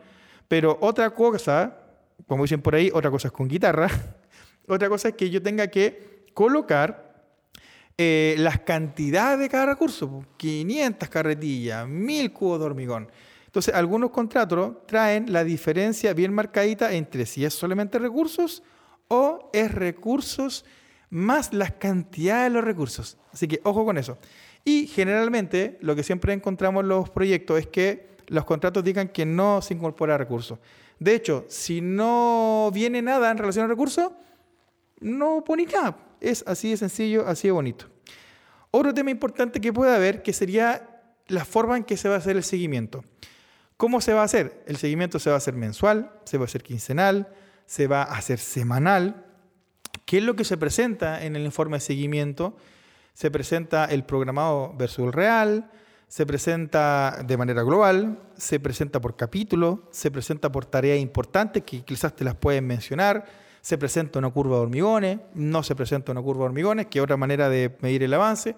pero 0.48 0.76
otra 0.82 1.08
cosa, 1.14 1.78
como 2.26 2.44
dicen 2.44 2.60
por 2.60 2.74
ahí, 2.74 2.90
otra 2.92 3.10
cosa 3.10 3.28
es 3.28 3.32
con 3.32 3.48
guitarra, 3.48 3.88
otra 4.68 4.90
cosa 4.90 5.08
es 5.08 5.14
que 5.14 5.30
yo 5.30 5.40
tenga 5.40 5.68
que 5.68 6.26
colocar 6.34 7.11
eh, 7.98 8.34
las 8.38 8.60
cantidades 8.60 9.38
de 9.38 9.48
cada 9.48 9.66
recurso, 9.66 10.24
500 10.36 11.08
carretillas, 11.08 11.86
1000 11.86 12.32
cubos 12.32 12.58
de 12.60 12.66
hormigón. 12.66 13.08
Entonces, 13.46 13.74
algunos 13.74 14.10
contratos 14.10 14.86
traen 14.86 15.32
la 15.32 15.44
diferencia 15.44 16.14
bien 16.14 16.32
marcadita 16.32 16.92
entre 16.94 17.26
si 17.26 17.44
es 17.44 17.52
solamente 17.52 17.98
recursos 17.98 18.62
o 19.08 19.50
es 19.52 19.74
recursos 19.74 20.64
más 21.10 21.52
las 21.52 21.72
cantidades 21.72 22.44
de 22.44 22.50
los 22.50 22.64
recursos. 22.64 23.18
Así 23.30 23.46
que 23.46 23.60
ojo 23.64 23.84
con 23.84 23.98
eso. 23.98 24.16
Y 24.64 24.86
generalmente 24.86 25.76
lo 25.82 25.94
que 25.94 26.02
siempre 26.02 26.32
encontramos 26.32 26.82
en 26.82 26.88
los 26.88 27.10
proyectos 27.10 27.58
es 27.58 27.66
que 27.66 28.16
los 28.28 28.46
contratos 28.46 28.82
digan 28.82 29.08
que 29.08 29.26
no 29.26 29.60
se 29.60 29.74
incorpora 29.74 30.16
recursos. 30.16 30.58
De 30.98 31.14
hecho, 31.14 31.44
si 31.48 31.82
no 31.82 32.70
viene 32.72 33.02
nada 33.02 33.30
en 33.30 33.36
relación 33.36 33.66
a 33.66 33.68
recursos, 33.68 34.12
no 35.02 35.42
pone 35.44 35.66
nada. 35.66 35.96
Es 36.20 36.44
así 36.46 36.70
de 36.70 36.76
sencillo, 36.76 37.26
así 37.26 37.48
de 37.48 37.52
bonito. 37.52 37.86
Otro 38.70 38.94
tema 38.94 39.10
importante 39.10 39.60
que 39.60 39.72
puede 39.72 39.94
haber 39.94 40.22
que 40.22 40.32
sería 40.32 40.88
la 41.26 41.44
forma 41.44 41.76
en 41.76 41.84
que 41.84 41.96
se 41.96 42.08
va 42.08 42.14
a 42.14 42.18
hacer 42.18 42.36
el 42.36 42.44
seguimiento. 42.44 43.04
¿Cómo 43.76 44.00
se 44.00 44.12
va 44.12 44.22
a 44.22 44.24
hacer? 44.24 44.62
El 44.66 44.76
seguimiento 44.76 45.18
se 45.18 45.30
va 45.30 45.34
a 45.34 45.38
hacer 45.38 45.54
mensual, 45.54 46.12
se 46.24 46.38
va 46.38 46.44
a 46.44 46.46
hacer 46.46 46.62
quincenal, 46.62 47.32
se 47.66 47.86
va 47.86 48.02
a 48.02 48.16
hacer 48.16 48.38
semanal. 48.38 49.26
¿Qué 50.04 50.18
es 50.18 50.24
lo 50.24 50.36
que 50.36 50.44
se 50.44 50.56
presenta 50.56 51.24
en 51.24 51.36
el 51.36 51.42
informe 51.42 51.76
de 51.76 51.80
seguimiento? 51.80 52.56
Se 53.12 53.30
presenta 53.30 53.86
el 53.86 54.04
programado 54.04 54.74
versus 54.76 55.06
el 55.06 55.12
real, 55.12 55.70
se 56.06 56.26
presenta 56.26 57.22
de 57.26 57.36
manera 57.36 57.62
global, 57.62 58.20
se 58.36 58.60
presenta 58.60 59.00
por 59.00 59.16
capítulo, 59.16 59.88
se 59.90 60.10
presenta 60.10 60.52
por 60.52 60.66
tareas 60.66 60.98
importantes 60.98 61.62
que 61.62 61.82
quizás 61.82 62.14
te 62.14 62.24
las 62.24 62.34
pueden 62.34 62.66
mencionar, 62.66 63.24
se 63.62 63.78
presenta 63.78 64.18
una 64.18 64.28
curva 64.28 64.56
de 64.56 64.62
hormigones, 64.62 65.20
no 65.34 65.62
se 65.62 65.76
presenta 65.76 66.10
una 66.12 66.20
curva 66.20 66.40
de 66.40 66.46
hormigones, 66.46 66.86
que 66.88 66.98
es 66.98 67.02
otra 67.02 67.16
manera 67.16 67.48
de 67.48 67.74
medir 67.80 68.02
el 68.02 68.12
avance. 68.12 68.56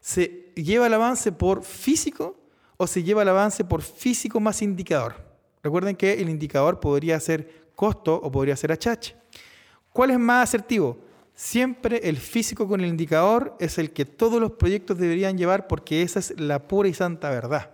¿Se 0.00 0.52
lleva 0.54 0.86
el 0.86 0.94
avance 0.94 1.32
por 1.32 1.64
físico 1.64 2.36
o 2.76 2.86
se 2.86 3.02
lleva 3.02 3.22
el 3.22 3.30
avance 3.30 3.64
por 3.64 3.80
físico 3.80 4.40
más 4.40 4.60
indicador? 4.60 5.14
Recuerden 5.62 5.96
que 5.96 6.12
el 6.12 6.28
indicador 6.28 6.78
podría 6.78 7.18
ser 7.20 7.70
costo 7.74 8.14
o 8.14 8.30
podría 8.30 8.54
ser 8.54 8.70
HH. 8.70 9.16
¿Cuál 9.90 10.10
es 10.10 10.18
más 10.18 10.50
asertivo? 10.50 10.98
Siempre 11.34 12.02
el 12.04 12.18
físico 12.18 12.68
con 12.68 12.82
el 12.82 12.86
indicador 12.86 13.56
es 13.58 13.78
el 13.78 13.92
que 13.92 14.04
todos 14.04 14.42
los 14.42 14.52
proyectos 14.52 14.98
deberían 14.98 15.38
llevar 15.38 15.66
porque 15.66 16.02
esa 16.02 16.18
es 16.18 16.38
la 16.38 16.68
pura 16.68 16.90
y 16.90 16.94
santa 16.94 17.30
verdad. 17.30 17.70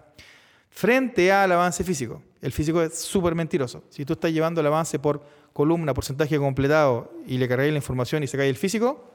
Frente 0.71 1.33
al 1.33 1.50
avance 1.50 1.83
físico. 1.83 2.23
El 2.41 2.53
físico 2.53 2.81
es 2.81 2.97
súper 2.97 3.35
mentiroso. 3.35 3.83
Si 3.91 4.05
tú 4.05 4.12
estás 4.12 4.33
llevando 4.33 4.61
el 4.61 4.69
avance 4.69 5.00
por 5.00 5.21
columna, 5.52 5.95
porcentaje 5.95 6.38
completado 6.38 7.12
y 7.26 7.38
le 7.38 7.49
cargáis 7.49 7.73
la 7.73 7.78
información 7.78 8.23
y 8.23 8.26
se 8.26 8.37
cae 8.37 8.49
el 8.49 8.57
físico, 8.57 9.11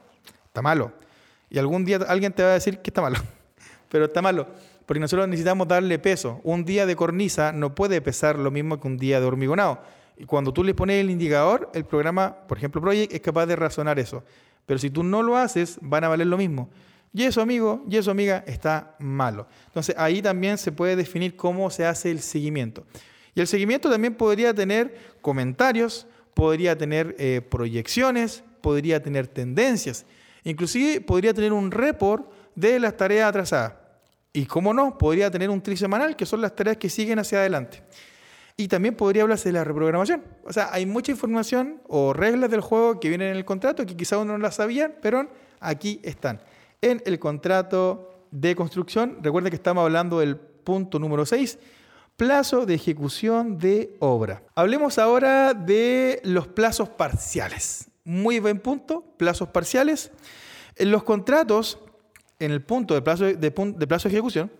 está 0.46 0.62
malo. 0.62 0.92
Y 1.50 1.58
algún 1.58 1.84
día 1.84 1.98
alguien 2.08 2.32
te 2.32 2.42
va 2.42 2.50
a 2.50 2.54
decir 2.54 2.78
que 2.78 2.90
está 2.90 3.02
malo. 3.02 3.18
Pero 3.88 4.06
está 4.06 4.22
malo. 4.22 4.48
Porque 4.84 5.00
nosotros 5.00 5.28
necesitamos 5.28 5.66
darle 5.68 5.98
peso. 5.98 6.40
Un 6.44 6.64
día 6.64 6.86
de 6.86 6.96
cornisa 6.96 7.52
no 7.52 7.74
puede 7.74 8.00
pesar 8.00 8.38
lo 8.38 8.50
mismo 8.50 8.80
que 8.80 8.86
un 8.86 8.96
día 8.96 9.20
de 9.20 9.26
hormigonado. 9.26 9.80
Y 10.16 10.24
cuando 10.24 10.52
tú 10.52 10.64
le 10.64 10.74
pones 10.74 11.00
el 11.00 11.10
indicador, 11.10 11.70
el 11.74 11.84
programa, 11.84 12.34
por 12.46 12.58
ejemplo 12.58 12.80
Project, 12.80 13.12
es 13.12 13.20
capaz 13.20 13.46
de 13.46 13.56
razonar 13.56 13.98
eso. 13.98 14.24
Pero 14.64 14.78
si 14.78 14.90
tú 14.90 15.02
no 15.02 15.22
lo 15.22 15.36
haces, 15.36 15.78
van 15.80 16.04
a 16.04 16.08
valer 16.08 16.26
lo 16.26 16.36
mismo. 16.36 16.70
Y 17.12 17.24
eso, 17.24 17.40
amigo, 17.40 17.84
y 17.88 17.96
eso, 17.96 18.10
amiga, 18.10 18.44
está 18.46 18.94
malo. 18.98 19.46
Entonces 19.66 19.94
ahí 19.98 20.20
también 20.20 20.58
se 20.58 20.72
puede 20.72 20.96
definir 20.96 21.36
cómo 21.36 21.70
se 21.70 21.86
hace 21.86 22.10
el 22.10 22.20
seguimiento. 22.20 22.84
Y 23.34 23.40
el 23.40 23.46
seguimiento 23.46 23.90
también 23.90 24.14
podría 24.14 24.52
tener 24.54 24.96
comentarios, 25.20 26.06
podría 26.36 26.76
tener 26.76 27.16
eh, 27.18 27.40
proyecciones, 27.40 28.44
podría 28.60 29.02
tener 29.02 29.26
tendencias, 29.26 30.04
inclusive 30.44 31.00
podría 31.00 31.32
tener 31.32 31.50
un 31.54 31.70
report 31.70 32.30
de 32.54 32.78
las 32.78 32.94
tareas 32.94 33.30
atrasadas. 33.30 33.72
Y 34.34 34.44
cómo 34.44 34.74
no, 34.74 34.98
podría 34.98 35.30
tener 35.30 35.48
un 35.48 35.62
trisemanal, 35.62 36.14
que 36.14 36.26
son 36.26 36.42
las 36.42 36.54
tareas 36.54 36.76
que 36.76 36.90
siguen 36.90 37.18
hacia 37.18 37.38
adelante. 37.38 37.82
Y 38.54 38.68
también 38.68 38.94
podría 38.96 39.22
hablarse 39.22 39.48
de 39.48 39.54
la 39.54 39.64
reprogramación. 39.64 40.22
O 40.44 40.52
sea, 40.52 40.68
hay 40.72 40.84
mucha 40.84 41.10
información 41.10 41.80
o 41.88 42.12
reglas 42.12 42.50
del 42.50 42.60
juego 42.60 43.00
que 43.00 43.08
vienen 43.08 43.28
en 43.28 43.36
el 43.38 43.46
contrato 43.46 43.86
que 43.86 43.96
quizá 43.96 44.18
uno 44.18 44.32
no 44.32 44.38
las 44.38 44.56
sabía, 44.56 44.94
pero 45.00 45.30
aquí 45.58 46.00
están. 46.02 46.42
En 46.82 47.02
el 47.06 47.18
contrato 47.18 48.26
de 48.30 48.54
construcción, 48.54 49.20
recuerden 49.22 49.48
que 49.48 49.56
estamos 49.56 49.82
hablando 49.82 50.18
del 50.18 50.36
punto 50.36 50.98
número 50.98 51.24
6, 51.24 51.58
plazo 52.16 52.66
de 52.66 52.74
ejecución 52.74 53.58
de 53.58 53.96
obra. 53.98 54.42
Hablemos 54.54 54.98
ahora 54.98 55.54
de 55.54 56.20
los 56.24 56.48
plazos 56.48 56.88
parciales. 56.88 57.88
Muy 58.04 58.40
buen 58.40 58.58
punto, 58.58 59.04
plazos 59.16 59.48
parciales. 59.48 60.10
En 60.76 60.90
los 60.90 61.02
contratos 61.02 61.78
en 62.38 62.52
el 62.52 62.62
punto 62.62 62.94
de 62.94 63.02
plazo 63.02 63.24
de, 63.24 63.50
plazo 63.50 64.08
de 64.08 64.14
ejecución, 64.14 64.50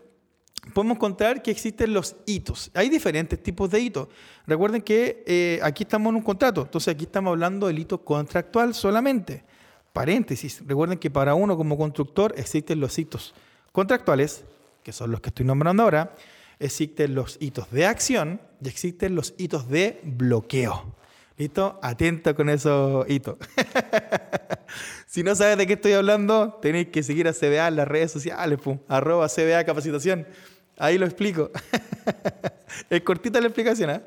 podemos 0.72 0.98
contar 0.98 1.42
que 1.42 1.50
existen 1.50 1.92
los 1.92 2.16
hitos. 2.26 2.70
Hay 2.74 2.88
diferentes 2.88 3.42
tipos 3.42 3.70
de 3.70 3.80
hitos. 3.80 4.08
Recuerden 4.46 4.82
que 4.82 5.22
eh, 5.26 5.60
aquí 5.62 5.84
estamos 5.84 6.10
en 6.10 6.16
un 6.16 6.22
contrato, 6.22 6.62
entonces 6.62 6.94
aquí 6.94 7.04
estamos 7.04 7.32
hablando 7.32 7.66
del 7.66 7.78
hito 7.78 8.02
contractual 8.02 8.74
solamente. 8.74 9.44
Paréntesis, 9.92 10.62
recuerden 10.66 10.98
que 10.98 11.10
para 11.10 11.34
uno 11.34 11.56
como 11.56 11.76
constructor 11.78 12.34
existen 12.36 12.80
los 12.80 12.98
hitos 12.98 13.34
contractuales, 13.72 14.44
que 14.82 14.92
son 14.92 15.10
los 15.10 15.20
que 15.20 15.30
estoy 15.30 15.46
nombrando 15.46 15.82
ahora, 15.82 16.14
existen 16.58 17.14
los 17.14 17.36
hitos 17.40 17.70
de 17.70 17.86
acción 17.86 18.40
y 18.62 18.68
existen 18.68 19.14
los 19.14 19.34
hitos 19.38 19.68
de 19.68 20.00
bloqueo. 20.04 20.94
¿Listo? 21.38 21.78
Atento 21.82 22.34
con 22.34 22.48
esos 22.48 23.08
hitos. 23.10 23.36
si 25.06 25.22
no 25.22 25.34
sabes 25.34 25.58
de 25.58 25.66
qué 25.66 25.74
estoy 25.74 25.92
hablando, 25.92 26.58
tenéis 26.62 26.88
que 26.88 27.02
seguir 27.02 27.28
a 27.28 27.34
CBA 27.34 27.68
en 27.68 27.76
las 27.76 27.86
redes 27.86 28.12
sociales, 28.12 28.58
arroba 28.88 29.28
CBA 29.28 29.64
Capacitación. 29.64 30.26
Ahí 30.78 30.96
lo 30.96 31.04
explico. 31.04 31.50
es 32.90 33.02
cortita 33.02 33.38
la 33.40 33.48
explicación. 33.48 33.90
¿eh? 33.90 34.00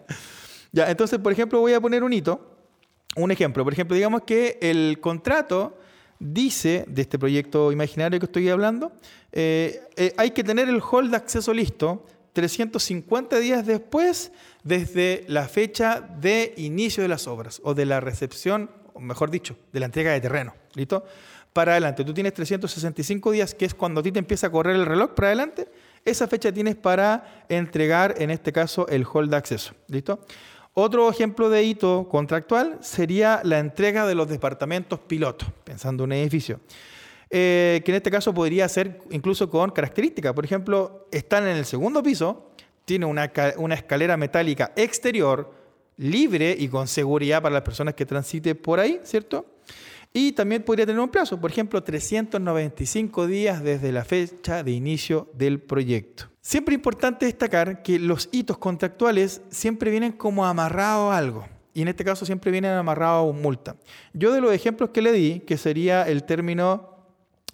Ya, 0.72 0.90
entonces, 0.90 1.20
por 1.20 1.32
ejemplo, 1.32 1.60
voy 1.60 1.74
a 1.74 1.82
poner 1.82 2.04
un 2.04 2.14
hito. 2.14 2.58
Un 3.16 3.32
ejemplo. 3.32 3.64
Por 3.64 3.74
ejemplo, 3.74 3.96
digamos 3.96 4.24
que 4.24 4.58
el 4.62 5.00
contrato 5.00 5.78
dice, 6.20 6.86
de 6.88 7.02
este 7.02 7.18
proyecto 7.20 7.72
imaginario 7.72 8.20
que 8.20 8.26
estoy 8.26 8.50
hablando, 8.50 8.92
eh, 9.32 9.82
eh, 9.96 10.14
hay 10.18 10.32
que 10.32 10.44
tener 10.44 10.68
el 10.68 10.82
hall 10.82 11.10
de 11.12 11.18
acceso 11.18 11.54
listo 11.54 12.06
350 12.34 13.40
días 13.40 13.66
después 13.66 14.32
desde 14.64 15.26
la 15.28 15.48
fecha 15.48 16.02
de 16.20 16.54
inicio 16.58 17.04
de 17.04 17.10
las 17.10 17.28
obras 17.28 17.62
o 17.64 17.74
de 17.74 17.86
la 17.86 18.00
recepción, 18.00 18.70
o 18.94 19.00
mejor 19.00 19.32
dicho, 19.32 19.58
de 19.72 19.80
la 19.80 19.88
entrega 19.88 20.12
de 20.12 20.22
terreno. 20.22 20.54
¿Listo? 20.74 21.04
Para 21.54 21.74
adelante. 21.74 22.04
Tú 22.04 22.14
tienes 22.14 22.34
365 22.34 23.32
días, 23.32 23.56
que 23.56 23.66
es 23.66 23.74
cuando 23.74 24.02
a 24.02 24.04
ti 24.04 24.12
te 24.12 24.20
empieza 24.20 24.48
a 24.48 24.52
correr 24.52 24.76
el 24.76 24.86
reloj 24.86 25.12
para 25.16 25.30
adelante. 25.30 25.68
Esa 26.06 26.28
fecha 26.28 26.52
tienes 26.52 26.76
para 26.76 27.46
entregar, 27.50 28.16
en 28.18 28.30
este 28.30 28.52
caso, 28.52 28.88
el 28.88 29.06
hall 29.06 29.30
de 29.30 29.38
acceso. 29.38 29.74
¿Listo? 29.88 30.20
Otro 30.74 31.10
ejemplo 31.10 31.50
de 31.50 31.64
hito 31.64 32.08
contractual 32.10 32.78
sería 32.82 33.42
la 33.44 33.60
entrega 33.60 34.06
de 34.06 34.16
los 34.16 34.30
departamentos 34.30 35.00
piloto, 35.00 35.46
pensando 35.64 36.04
en 36.04 36.12
un 36.12 36.14
edificio. 36.14 36.60
Eh, 37.32 37.82
que 37.86 37.92
en 37.92 37.98
este 37.98 38.10
caso 38.10 38.34
podría 38.34 38.68
ser 38.68 39.00
incluso 39.12 39.50
con 39.50 39.70
características. 39.70 40.34
Por 40.34 40.46
ejemplo, 40.46 41.08
están 41.12 41.48
en 41.48 41.58
el 41.58 41.66
segundo 41.66 42.02
piso, 42.02 42.52
tiene 42.86 43.06
una, 43.06 43.32
una 43.58 43.76
escalera 43.76 44.18
metálica 44.18 44.74
exterior 44.76 45.54
libre 45.98 46.56
y 46.58 46.68
con 46.70 46.88
seguridad 46.88 47.42
para 47.42 47.54
las 47.54 47.62
personas 47.62 47.94
que 47.94 48.06
transiten 48.06 48.58
por 48.58 48.80
ahí, 48.80 49.00
¿cierto? 49.04 49.46
Y 50.12 50.32
también 50.32 50.64
podría 50.64 50.88
tener 50.88 51.00
un 51.00 51.10
plazo, 51.10 51.40
por 51.40 51.52
ejemplo, 51.52 51.84
395 51.84 53.28
días 53.28 53.62
desde 53.62 53.92
la 53.92 54.04
fecha 54.04 54.64
de 54.64 54.72
inicio 54.72 55.30
del 55.34 55.60
proyecto. 55.60 56.26
Siempre 56.42 56.74
importante 56.74 57.28
destacar 57.28 57.84
que 57.84 58.00
los 58.00 58.28
hitos 58.32 58.58
contractuales 58.58 59.42
siempre 59.52 59.92
vienen 59.92 60.14
como 60.14 60.48
amarrados 60.48 61.14
a 61.14 61.18
algo. 61.18 61.48
Y 61.76 61.84
en 61.84 61.90
este 61.90 62.04
caso 62.04 62.26
siempre 62.26 62.50
vienen 62.50 62.72
amarrados 62.72 63.20
a 63.20 63.30
un 63.30 63.42
multa. 63.42 63.76
Yo 64.14 64.34
de 64.34 64.42
los 64.42 64.52
ejemplos 64.52 64.90
que 64.90 65.04
le 65.04 65.12
di, 65.12 65.42
que 65.42 65.58
sería 65.58 66.08
el 66.08 66.24
término 66.24 66.99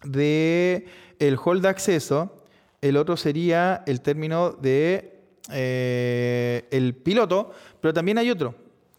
de 0.05 0.85
el 1.19 1.37
hall 1.43 1.61
de 1.61 1.69
acceso, 1.69 2.43
el 2.81 2.97
otro 2.97 3.17
sería 3.17 3.83
el 3.87 4.01
término 4.01 4.51
de 4.51 5.19
eh, 5.51 6.67
el 6.71 6.95
piloto, 6.95 7.51
pero 7.81 7.93
también 7.93 8.17
hay 8.17 8.29
otro, 8.29 8.55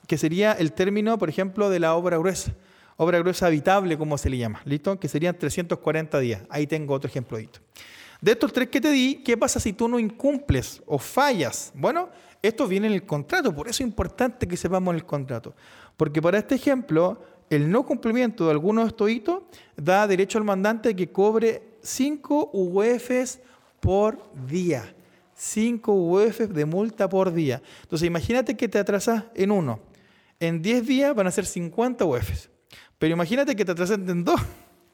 que 0.06 0.18
sería 0.18 0.52
el 0.52 0.72
término, 0.72 1.18
por 1.18 1.28
ejemplo, 1.28 1.70
de 1.70 1.80
la 1.80 1.94
obra 1.94 2.18
gruesa. 2.18 2.52
Obra 2.98 3.18
gruesa 3.18 3.46
habitable, 3.46 3.98
como 3.98 4.16
se 4.16 4.30
le 4.30 4.38
llama, 4.38 4.62
¿listo? 4.64 4.98
Que 4.98 5.08
serían 5.08 5.36
340 5.38 6.18
días. 6.18 6.42
Ahí 6.48 6.66
tengo 6.66 6.94
otro 6.94 7.08
ejemplo. 7.08 7.38
De 8.20 8.32
estos 8.32 8.52
tres 8.52 8.68
que 8.68 8.80
te 8.80 8.90
di, 8.90 9.22
¿qué 9.22 9.36
pasa 9.36 9.60
si 9.60 9.74
tú 9.74 9.86
no 9.86 9.98
incumples 9.98 10.82
o 10.86 10.98
fallas? 10.98 11.72
Bueno, 11.74 12.08
esto 12.42 12.66
viene 12.66 12.86
en 12.86 12.94
el 12.94 13.04
contrato, 13.04 13.54
por 13.54 13.68
eso 13.68 13.82
es 13.82 13.88
importante 13.88 14.48
que 14.48 14.56
sepamos 14.56 14.94
el 14.94 15.04
contrato. 15.04 15.54
Porque 15.96 16.22
para 16.22 16.38
este 16.38 16.54
ejemplo, 16.54 17.20
el 17.50 17.70
no 17.70 17.84
cumplimiento 17.84 18.44
de 18.44 18.50
alguno 18.50 18.82
de 18.82 18.88
estos 18.88 19.10
hitos 19.10 19.42
da 19.76 20.06
derecho 20.06 20.38
al 20.38 20.44
mandante 20.44 20.96
que 20.96 21.10
cobre 21.10 21.62
5 21.82 22.50
UEFs 22.52 23.40
por 23.80 24.18
día. 24.46 24.94
5 25.34 25.92
UEFs 25.92 26.52
de 26.52 26.64
multa 26.64 27.08
por 27.08 27.32
día. 27.32 27.62
Entonces, 27.82 28.06
imagínate 28.06 28.56
que 28.56 28.68
te 28.68 28.78
atrasas 28.78 29.24
en 29.34 29.50
uno. 29.50 29.80
En 30.40 30.62
10 30.62 30.86
días 30.86 31.14
van 31.14 31.26
a 31.26 31.30
ser 31.30 31.46
50 31.46 32.04
UEFs. 32.04 32.50
Pero 32.98 33.12
imagínate 33.12 33.54
que 33.54 33.64
te 33.64 33.72
atrasas 33.72 33.98
en 33.98 34.24
dos. 34.24 34.40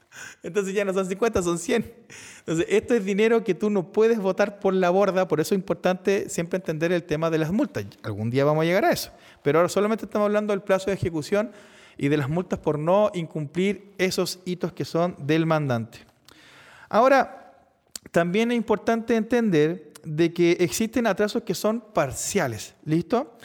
Entonces 0.42 0.74
ya 0.74 0.84
no 0.84 0.92
son 0.92 1.06
50, 1.06 1.42
son 1.42 1.58
100. 1.58 1.94
Entonces, 2.40 2.66
esto 2.68 2.94
es 2.94 3.04
dinero 3.04 3.44
que 3.44 3.54
tú 3.54 3.70
no 3.70 3.92
puedes 3.92 4.18
votar 4.18 4.58
por 4.58 4.74
la 4.74 4.90
borda, 4.90 5.28
por 5.28 5.40
eso 5.40 5.54
es 5.54 5.58
importante 5.58 6.28
siempre 6.28 6.58
entender 6.58 6.92
el 6.92 7.04
tema 7.04 7.30
de 7.30 7.38
las 7.38 7.52
multas. 7.52 7.86
Algún 8.02 8.30
día 8.30 8.44
vamos 8.44 8.62
a 8.62 8.64
llegar 8.66 8.84
a 8.84 8.90
eso. 8.90 9.10
Pero 9.42 9.58
ahora 9.58 9.68
solamente 9.68 10.04
estamos 10.04 10.26
hablando 10.26 10.52
del 10.52 10.62
plazo 10.62 10.86
de 10.86 10.94
ejecución 10.94 11.52
y 11.96 12.08
de 12.08 12.16
las 12.16 12.28
multas 12.28 12.58
por 12.58 12.78
no 12.78 13.10
incumplir 13.14 13.92
esos 13.98 14.40
hitos 14.44 14.72
que 14.72 14.84
son 14.84 15.16
del 15.18 15.46
mandante. 15.46 15.98
Ahora, 16.88 17.54
también 18.10 18.50
es 18.50 18.56
importante 18.56 19.16
entender 19.16 19.92
de 20.04 20.32
que 20.32 20.52
existen 20.60 21.06
atrasos 21.06 21.42
que 21.42 21.54
son 21.54 21.80
parciales, 21.80 22.74
¿listo? 22.84 23.36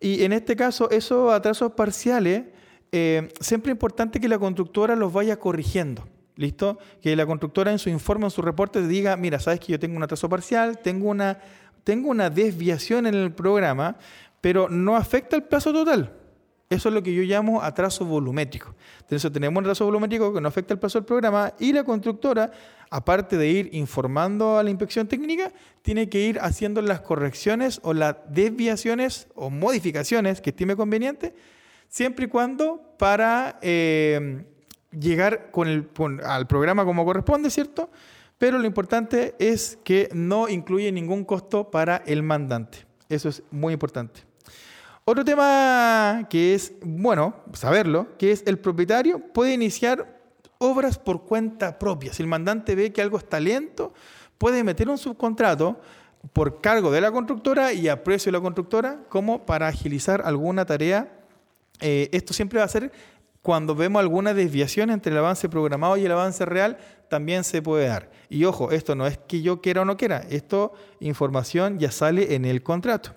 Y 0.00 0.24
en 0.24 0.32
este 0.32 0.56
caso, 0.56 0.90
esos 0.90 1.32
atrasos 1.32 1.72
parciales, 1.72 2.44
eh, 2.90 3.32
siempre 3.40 3.70
es 3.70 3.76
importante 3.76 4.20
que 4.20 4.28
la 4.28 4.38
constructora 4.38 4.96
los 4.96 5.12
vaya 5.12 5.38
corrigiendo. 5.38 6.06
¿Listo? 6.34 6.78
Que 7.02 7.14
la 7.14 7.26
constructora 7.26 7.70
en 7.70 7.78
su 7.78 7.90
informe, 7.90 8.24
en 8.24 8.30
su 8.30 8.40
reporte, 8.40 8.86
diga, 8.86 9.16
mira, 9.16 9.38
sabes 9.38 9.60
que 9.60 9.72
yo 9.72 9.78
tengo 9.78 9.96
un 9.96 10.02
atraso 10.02 10.30
parcial, 10.30 10.78
tengo 10.78 11.10
una, 11.10 11.38
tengo 11.84 12.08
una 12.08 12.30
desviación 12.30 13.06
en 13.06 13.14
el 13.14 13.32
programa, 13.32 13.96
pero 14.40 14.68
no 14.68 14.96
afecta 14.96 15.36
el 15.36 15.44
plazo 15.44 15.72
total. 15.72 16.21
Eso 16.72 16.88
es 16.88 16.94
lo 16.94 17.02
que 17.02 17.12
yo 17.12 17.22
llamo 17.22 17.60
atraso 17.60 18.06
volumétrico. 18.06 18.74
Entonces 19.00 19.30
tenemos 19.30 19.58
un 19.58 19.64
atraso 19.64 19.84
volumétrico 19.84 20.32
que 20.32 20.40
no 20.40 20.48
afecta 20.48 20.72
el 20.72 20.80
plazo 20.80 20.98
del 20.98 21.04
programa 21.04 21.52
y 21.58 21.70
la 21.74 21.84
constructora, 21.84 22.50
aparte 22.88 23.36
de 23.36 23.46
ir 23.46 23.68
informando 23.72 24.56
a 24.56 24.62
la 24.62 24.70
inspección 24.70 25.06
técnica, 25.06 25.52
tiene 25.82 26.08
que 26.08 26.20
ir 26.20 26.38
haciendo 26.40 26.80
las 26.80 27.02
correcciones 27.02 27.78
o 27.82 27.92
las 27.92 28.16
desviaciones 28.30 29.28
o 29.34 29.50
modificaciones 29.50 30.40
que 30.40 30.48
estime 30.48 30.74
conveniente, 30.74 31.34
siempre 31.90 32.24
y 32.24 32.28
cuando 32.28 32.80
para 32.96 33.58
eh, 33.60 34.46
llegar 34.98 35.50
con 35.50 35.68
el, 35.68 35.90
al 36.24 36.46
programa 36.46 36.86
como 36.86 37.04
corresponde, 37.04 37.50
¿cierto? 37.50 37.90
Pero 38.38 38.58
lo 38.58 38.66
importante 38.66 39.34
es 39.38 39.78
que 39.84 40.08
no 40.14 40.48
incluye 40.48 40.90
ningún 40.90 41.26
costo 41.26 41.70
para 41.70 41.98
el 42.06 42.22
mandante. 42.22 42.86
Eso 43.10 43.28
es 43.28 43.42
muy 43.50 43.74
importante. 43.74 44.31
Otro 45.04 45.24
tema 45.24 46.26
que 46.30 46.54
es 46.54 46.74
bueno 46.80 47.34
saberlo, 47.54 48.16
que 48.18 48.30
es 48.30 48.44
el 48.46 48.58
propietario 48.58 49.18
puede 49.18 49.52
iniciar 49.52 50.20
obras 50.58 50.96
por 50.96 51.24
cuenta 51.24 51.76
propia. 51.76 52.12
Si 52.12 52.22
el 52.22 52.28
mandante 52.28 52.76
ve 52.76 52.92
que 52.92 53.02
algo 53.02 53.18
está 53.18 53.40
lento, 53.40 53.92
puede 54.38 54.62
meter 54.62 54.88
un 54.88 54.98
subcontrato 54.98 55.80
por 56.32 56.60
cargo 56.60 56.92
de 56.92 57.00
la 57.00 57.10
constructora 57.10 57.72
y 57.72 57.88
a 57.88 58.04
precio 58.04 58.30
de 58.30 58.38
la 58.38 58.42
constructora 58.42 59.00
como 59.08 59.44
para 59.44 59.66
agilizar 59.66 60.22
alguna 60.24 60.64
tarea. 60.66 61.12
Eh, 61.80 62.08
esto 62.12 62.32
siempre 62.32 62.60
va 62.60 62.64
a 62.64 62.68
ser 62.68 62.92
cuando 63.42 63.74
vemos 63.74 63.98
alguna 63.98 64.34
desviación 64.34 64.90
entre 64.90 65.10
el 65.10 65.18
avance 65.18 65.48
programado 65.48 65.96
y 65.96 66.04
el 66.06 66.12
avance 66.12 66.44
real, 66.44 66.78
también 67.10 67.42
se 67.42 67.60
puede 67.60 67.88
dar. 67.88 68.08
Y 68.30 68.44
ojo, 68.44 68.70
esto 68.70 68.94
no 68.94 69.04
es 69.08 69.18
que 69.18 69.42
yo 69.42 69.60
quiera 69.60 69.82
o 69.82 69.84
no 69.84 69.96
quiera, 69.96 70.18
esto 70.30 70.72
información 71.00 71.80
ya 71.80 71.90
sale 71.90 72.36
en 72.36 72.44
el 72.44 72.62
contrato. 72.62 73.16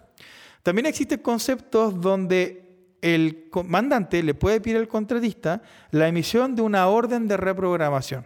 También 0.66 0.88
existen 0.88 1.20
conceptos 1.20 2.02
donde 2.02 2.98
el 3.00 3.52
comandante 3.52 4.24
le 4.24 4.34
puede 4.34 4.60
pedir 4.60 4.78
al 4.78 4.88
contratista 4.88 5.62
la 5.92 6.08
emisión 6.08 6.56
de 6.56 6.64
una 6.64 6.88
orden 6.88 7.28
de 7.28 7.38
reprogramación 7.38 8.26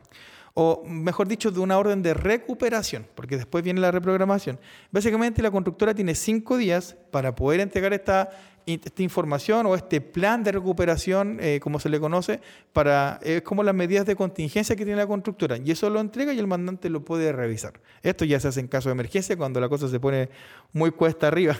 o 0.53 0.83
mejor 0.85 1.27
dicho, 1.27 1.51
de 1.51 1.59
una 1.59 1.77
orden 1.77 2.01
de 2.01 2.13
recuperación, 2.13 3.05
porque 3.15 3.35
después 3.35 3.63
viene 3.63 3.81
la 3.81 3.91
reprogramación. 3.91 4.57
Básicamente 4.89 5.41
la 5.41 5.51
constructora 5.51 5.93
tiene 5.93 6.15
cinco 6.15 6.57
días 6.57 6.95
para 7.11 7.35
poder 7.35 7.59
entregar 7.59 7.93
esta 7.93 8.29
información 8.97 9.65
o 9.65 9.75
este 9.75 9.99
plan 9.99 10.43
de 10.43 10.53
recuperación, 10.53 11.39
eh, 11.41 11.59
como 11.61 11.79
se 11.79 11.89
le 11.89 11.99
conoce, 11.99 12.39
para 12.73 13.19
es 13.21 13.41
como 13.41 13.63
las 13.63 13.75
medidas 13.75 14.05
de 14.05 14.15
contingencia 14.15 14.75
que 14.75 14.85
tiene 14.85 14.99
la 14.99 15.07
constructora. 15.07 15.57
Y 15.57 15.71
eso 15.71 15.89
lo 15.89 15.99
entrega 15.99 16.33
y 16.33 16.39
el 16.39 16.47
mandante 16.47 16.89
lo 16.89 17.03
puede 17.03 17.31
revisar. 17.31 17.79
Esto 18.01 18.23
ya 18.23 18.39
se 18.39 18.47
hace 18.47 18.59
en 18.61 18.67
caso 18.67 18.89
de 18.89 18.93
emergencia, 18.93 19.35
cuando 19.35 19.59
la 19.59 19.69
cosa 19.69 19.87
se 19.87 19.99
pone 19.99 20.29
muy 20.73 20.91
cuesta 20.91 21.27
arriba. 21.27 21.57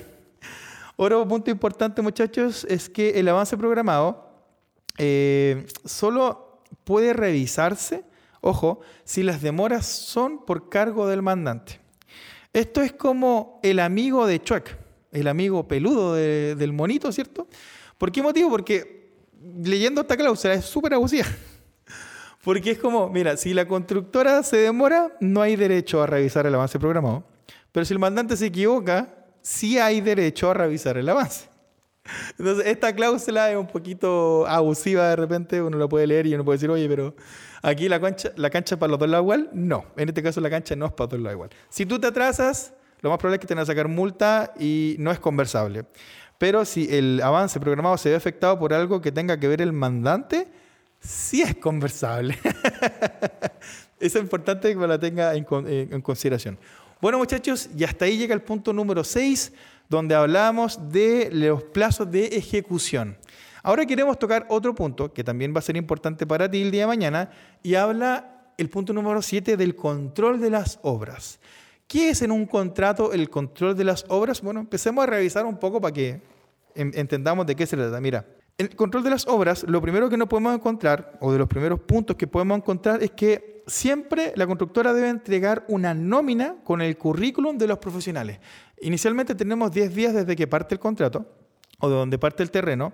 Otro 1.01 1.25
punto 1.25 1.49
importante, 1.49 2.01
muchachos, 2.01 2.65
es 2.69 2.89
que 2.89 3.21
el 3.21 3.29
avance 3.29 3.55
programado 3.55 4.33
eh, 4.97 5.65
solo 5.85 6.61
puede 6.83 7.13
revisarse, 7.13 8.03
ojo, 8.41 8.81
si 9.05 9.23
las 9.23 9.41
demoras 9.41 9.85
son 9.85 10.43
por 10.43 10.67
cargo 10.67 11.07
del 11.07 11.21
mandante. 11.21 11.79
Esto 12.51 12.81
es 12.81 12.91
como 12.91 13.61
el 13.63 13.79
amigo 13.79 14.27
de 14.27 14.41
Chuck, 14.41 14.71
el 15.13 15.29
amigo 15.29 15.69
peludo 15.69 16.15
del 16.15 16.73
monito, 16.73 17.13
¿cierto? 17.13 17.47
¿Por 17.97 18.11
qué 18.11 18.21
motivo? 18.21 18.49
Porque 18.49 19.13
leyendo 19.63 20.01
esta 20.01 20.17
cláusula 20.17 20.55
es 20.55 20.65
súper 20.65 20.95
abusiva. 20.95 21.27
Porque 22.43 22.71
es 22.71 22.77
como, 22.77 23.07
mira, 23.07 23.37
si 23.37 23.53
la 23.53 23.65
constructora 23.65 24.43
se 24.43 24.57
demora, 24.57 25.15
no 25.21 25.41
hay 25.41 25.55
derecho 25.55 26.03
a 26.03 26.07
revisar 26.07 26.45
el 26.45 26.55
avance 26.55 26.77
programado. 26.77 27.23
Pero 27.71 27.85
si 27.85 27.93
el 27.93 27.99
mandante 27.99 28.35
se 28.35 28.47
equivoca, 28.47 29.15
sí 29.49 29.79
hay 29.79 29.99
derecho 29.99 30.51
a 30.51 30.53
revisar 30.53 30.97
el 30.97 31.09
avance. 31.09 31.49
Entonces, 32.37 32.67
esta 32.67 32.93
cláusula 32.93 33.49
es 33.49 33.57
un 33.57 33.65
poquito 33.65 34.45
abusiva 34.47 35.09
de 35.09 35.15
repente, 35.15 35.61
uno 35.61 35.77
la 35.77 35.87
puede 35.87 36.05
leer 36.05 36.27
y 36.27 36.35
uno 36.35 36.45
puede 36.45 36.57
decir, 36.57 36.69
oye, 36.69 36.87
pero 36.87 37.15
aquí 37.63 37.89
la 37.89 37.99
cancha, 37.99 38.31
la 38.35 38.51
cancha 38.51 38.75
es 38.75 38.79
para 38.79 38.91
los 38.91 38.99
dos 38.99 39.09
lados 39.09 39.23
igual. 39.23 39.49
No, 39.53 39.85
en 39.97 40.09
este 40.09 40.21
caso 40.21 40.39
la 40.39 40.51
cancha 40.51 40.75
no 40.75 40.85
es 40.85 40.91
para 40.91 41.05
los 41.05 41.11
dos 41.11 41.19
lados 41.21 41.33
igual. 41.33 41.49
Si 41.69 41.85
tú 41.87 41.99
te 41.99 42.07
atrasas, 42.07 42.73
lo 43.01 43.09
más 43.09 43.17
probable 43.17 43.37
es 43.37 43.41
que 43.41 43.47
te 43.47 43.55
van 43.55 43.63
a 43.63 43.65
sacar 43.65 43.87
multa 43.87 44.53
y 44.59 44.95
no 44.99 45.11
es 45.11 45.19
conversable. 45.19 45.85
Pero 46.37 46.63
si 46.63 46.87
el 46.95 47.19
avance 47.23 47.59
programado 47.59 47.97
se 47.97 48.09
ve 48.09 48.15
afectado 48.15 48.57
por 48.59 48.71
algo 48.71 49.01
que 49.01 49.11
tenga 49.11 49.39
que 49.39 49.47
ver 49.47 49.61
el 49.61 49.73
mandante, 49.73 50.47
sí 50.99 51.41
es 51.41 51.55
conversable. 51.55 52.37
Es 53.99 54.15
importante 54.15 54.69
que 54.69 54.75
lo 54.75 54.97
tenga 54.97 55.35
en 55.35 56.01
consideración. 56.01 56.57
Bueno, 57.01 57.17
muchachos, 57.17 57.69
y 57.77 57.85
hasta 57.85 58.03
ahí 58.03 58.17
llega 58.17 58.33
el 58.33 58.41
punto 58.41 58.73
número 58.73 59.05
6, 59.05 59.53
donde 59.87 60.15
hablamos 60.15 60.91
de 60.91 61.29
los 61.31 61.63
plazos 61.63 62.11
de 62.11 62.25
ejecución. 62.25 63.17
Ahora 63.63 63.85
queremos 63.85 64.19
tocar 64.19 64.45
otro 64.49 64.75
punto 64.75 65.13
que 65.13 65.23
también 65.23 65.53
va 65.55 65.59
a 65.59 65.61
ser 65.61 65.77
importante 65.77 66.27
para 66.27 66.51
ti 66.51 66.61
el 66.61 66.71
día 66.71 66.81
de 66.81 66.87
mañana 66.87 67.31
y 67.63 67.75
habla 67.75 68.51
el 68.57 68.69
punto 68.69 68.91
número 68.91 69.21
7 69.21 69.55
del 69.55 69.77
control 69.77 70.41
de 70.41 70.49
las 70.49 70.77
obras. 70.81 71.39
¿Qué 71.87 72.09
es 72.09 72.21
en 72.21 72.31
un 72.31 72.45
contrato 72.45 73.13
el 73.13 73.29
control 73.29 73.77
de 73.77 73.85
las 73.85 74.03
obras? 74.09 74.41
Bueno, 74.41 74.59
empecemos 74.59 75.01
a 75.01 75.07
revisar 75.07 75.45
un 75.45 75.57
poco 75.57 75.79
para 75.79 75.93
que 75.93 76.21
entendamos 76.75 77.45
de 77.47 77.55
qué 77.55 77.65
se 77.65 77.77
trata. 77.77 78.01
Mira, 78.01 78.25
el 78.57 78.75
control 78.75 79.03
de 79.03 79.11
las 79.11 79.25
obras, 79.25 79.63
lo 79.63 79.81
primero 79.81 80.09
que 80.09 80.17
no 80.17 80.27
podemos 80.27 80.53
encontrar, 80.53 81.17
o 81.21 81.31
de 81.31 81.39
los 81.39 81.47
primeros 81.47 81.79
puntos 81.79 82.17
que 82.17 82.27
podemos 82.27 82.57
encontrar, 82.57 83.01
es 83.01 83.11
que 83.11 83.58
siempre 83.69 84.33
la 84.35 84.45
constructora 84.45 84.93
debe 84.93 85.09
entregar 85.09 85.65
una 85.67 85.93
nómina 85.93 86.55
con 86.63 86.81
el 86.81 86.97
currículum 86.97 87.57
de 87.57 87.67
los 87.67 87.77
profesionales. 87.77 88.39
Inicialmente 88.81 89.35
tenemos 89.35 89.71
10 89.71 89.95
días 89.95 90.13
desde 90.13 90.35
que 90.35 90.47
parte 90.47 90.75
el 90.75 90.79
contrato, 90.79 91.25
o 91.79 91.89
de 91.89 91.95
donde 91.95 92.17
parte 92.17 92.43
el 92.43 92.51
terreno, 92.51 92.93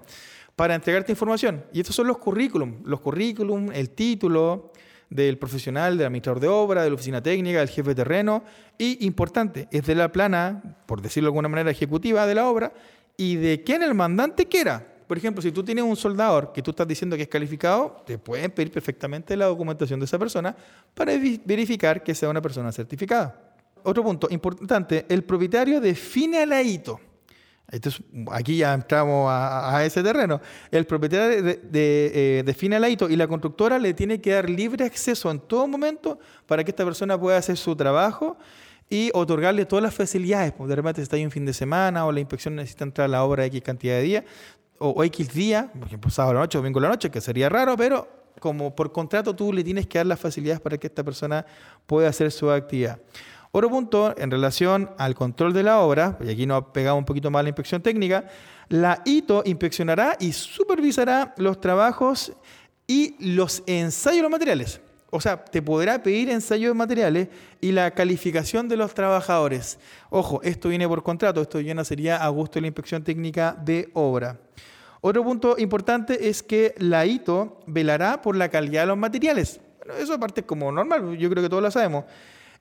para 0.55 0.75
entregarte 0.75 1.11
información. 1.11 1.65
Y 1.73 1.81
estos 1.81 1.95
son 1.95 2.07
los 2.07 2.17
currículum, 2.17 2.81
los 2.85 3.01
currículum, 3.01 3.71
el 3.71 3.89
título 3.89 4.71
del 5.09 5.38
profesional, 5.38 5.97
del 5.97 6.07
administrador 6.07 6.41
de 6.41 6.47
obra, 6.47 6.83
de 6.83 6.89
la 6.89 6.95
oficina 6.95 7.21
técnica, 7.21 7.59
del 7.59 7.69
jefe 7.69 7.89
de 7.89 7.95
terreno, 7.95 8.43
y 8.77 9.05
importante, 9.05 9.67
es 9.71 9.85
de 9.85 9.95
la 9.95 10.11
plana, 10.11 10.77
por 10.85 11.01
decirlo 11.01 11.27
de 11.27 11.29
alguna 11.29 11.49
manera 11.49 11.71
ejecutiva, 11.71 12.25
de 12.25 12.35
la 12.35 12.47
obra, 12.47 12.73
y 13.17 13.35
de 13.35 13.63
quién 13.63 13.81
el 13.81 13.93
mandante 13.93 14.47
quiera 14.47 14.94
por 15.07 15.17
ejemplo, 15.17 15.41
si 15.41 15.51
tú 15.51 15.63
tienes 15.63 15.83
un 15.83 15.95
soldador 15.95 16.51
que 16.51 16.61
tú 16.61 16.71
estás 16.71 16.87
diciendo 16.87 17.15
que 17.15 17.23
es 17.23 17.27
calificado, 17.27 18.03
te 18.05 18.17
pueden 18.17 18.51
pedir 18.51 18.71
perfectamente 18.71 19.35
la 19.37 19.45
documentación 19.45 19.99
de 19.99 20.05
esa 20.05 20.17
persona 20.17 20.55
para 20.93 21.13
verificar 21.45 22.03
que 22.03 22.15
sea 22.15 22.29
una 22.29 22.41
persona 22.41 22.71
certificada. 22.71 23.53
Otro 23.83 24.03
punto 24.03 24.27
importante, 24.31 25.05
el 25.09 25.23
propietario 25.23 25.79
define 25.79 26.39
a 26.39 26.45
la 26.47 26.61
hito. 26.63 26.99
aquí 28.31 28.57
ya 28.57 28.73
entramos 28.73 29.27
a, 29.29 29.83
ese 29.85 30.01
terreno. 30.01 30.41
El 30.71 30.85
propietario 30.85 31.43
de, 31.43 31.61
eh, 31.71 32.43
define 32.43 32.79
la 32.79 32.89
hito 32.89 33.07
y 33.07 33.15
la 33.15 33.27
constructora 33.27 33.77
le 33.77 33.93
tiene 33.93 34.19
que 34.19 34.31
dar 34.31 34.49
libre 34.49 34.85
acceso 34.85 35.29
en 35.29 35.39
todo 35.39 35.67
momento 35.67 36.17
para 36.47 36.63
que 36.63 36.71
esta 36.71 36.83
persona 36.83 37.19
pueda 37.19 37.37
hacer 37.37 37.57
su 37.57 37.75
trabajo 37.75 38.37
y 38.89 39.09
otorgarle 39.13 39.65
todas 39.65 39.83
las 39.83 39.93
facilidades. 39.93 40.51
Pues, 40.53 40.69
de 40.69 40.75
repente 40.75 41.01
está 41.01 41.15
ahí 41.15 41.25
un 41.25 41.31
fin 41.31 41.45
de 41.45 41.53
semana 41.53 42.05
o 42.05 42.11
la 42.11 42.19
inspección 42.19 42.55
necesita 42.55 42.83
entrar 42.83 43.05
a 43.05 43.07
la 43.07 43.23
obra 43.23 43.45
X 43.45 43.61
cantidad 43.61 43.95
de 43.95 44.01
días, 44.01 44.23
o, 44.77 45.03
X 45.03 45.33
día, 45.33 45.71
por 45.77 45.88
ejemplo, 45.88 46.09
sábado 46.11 46.31
a 46.31 46.33
la 46.35 46.39
noche, 46.41 46.57
domingo 46.57 46.79
a 46.79 46.83
la 46.83 46.89
noche, 46.89 47.09
que 47.09 47.21
sería 47.21 47.49
raro, 47.49 47.75
pero 47.77 48.07
como 48.39 48.75
por 48.75 48.91
contrato 48.91 49.35
tú 49.35 49.53
le 49.53 49.63
tienes 49.63 49.88
que 49.88 49.97
dar 49.97 50.05
las 50.05 50.19
facilidades 50.19 50.59
para 50.59 50.77
que 50.77 50.88
esta 50.88 51.03
persona 51.03 51.45
pueda 51.85 52.09
hacer 52.09 52.31
su 52.31 52.49
actividad. 52.51 52.99
Otro 53.51 53.69
punto 53.69 54.13
en 54.17 54.29
relación 54.29 54.91
al 54.97 55.15
control 55.15 55.53
de 55.53 55.63
la 55.63 55.79
obra, 55.79 56.17
y 56.21 56.29
aquí 56.29 56.45
nos 56.45 56.65
pegado 56.65 56.97
un 56.97 57.05
poquito 57.05 57.31
más 57.31 57.43
la 57.43 57.49
inspección 57.49 57.81
técnica, 57.81 58.25
la 58.67 59.01
ITO 59.05 59.43
inspeccionará 59.45 60.17
y 60.19 60.33
supervisará 60.33 61.33
los 61.38 61.61
trabajos 61.61 62.33
y 62.85 63.15
los 63.33 63.63
ensayos 63.65 64.17
de 64.17 64.21
los 64.23 64.31
materiales. 64.31 64.81
O 65.15 65.21
sea, 65.21 65.45
te 65.45 65.62
podrá 65.62 66.04
pedir 66.04 66.30
ensayos 66.30 66.71
de 66.71 66.73
materiales 66.73 67.30
y 67.62 67.71
la 67.71 67.91
calificación 67.91 68.67
de 68.67 68.75
los 68.75 68.93
trabajadores. 68.93 69.80
Ojo, 70.10 70.41
esto 70.43 70.67
viene 70.67 70.89
por 70.89 71.04
contrato, 71.04 71.41
esto 71.41 71.62
ya 71.62 71.86
sería 71.86 72.17
a 72.17 72.28
gusto 72.28 72.56
de 72.56 72.62
la 72.62 72.67
inspección 72.67 73.01
técnica 73.01 73.56
de 73.63 73.89
obra. 73.93 74.38
Otro 74.99 75.23
punto 75.23 75.56
importante 75.58 76.28
es 76.28 76.43
que 76.43 76.75
la 76.80 77.06
ITO 77.06 77.62
velará 77.65 78.21
por 78.21 78.36
la 78.36 78.49
calidad 78.49 78.82
de 78.82 78.88
los 78.88 78.97
materiales. 78.97 79.62
Eso 79.97 80.15
aparte 80.15 80.41
es 80.41 80.47
como 80.47 80.69
normal, 80.69 81.17
yo 81.17 81.30
creo 81.30 81.41
que 81.41 81.49
todos 81.49 81.63
lo 81.63 81.71
sabemos 81.71 82.04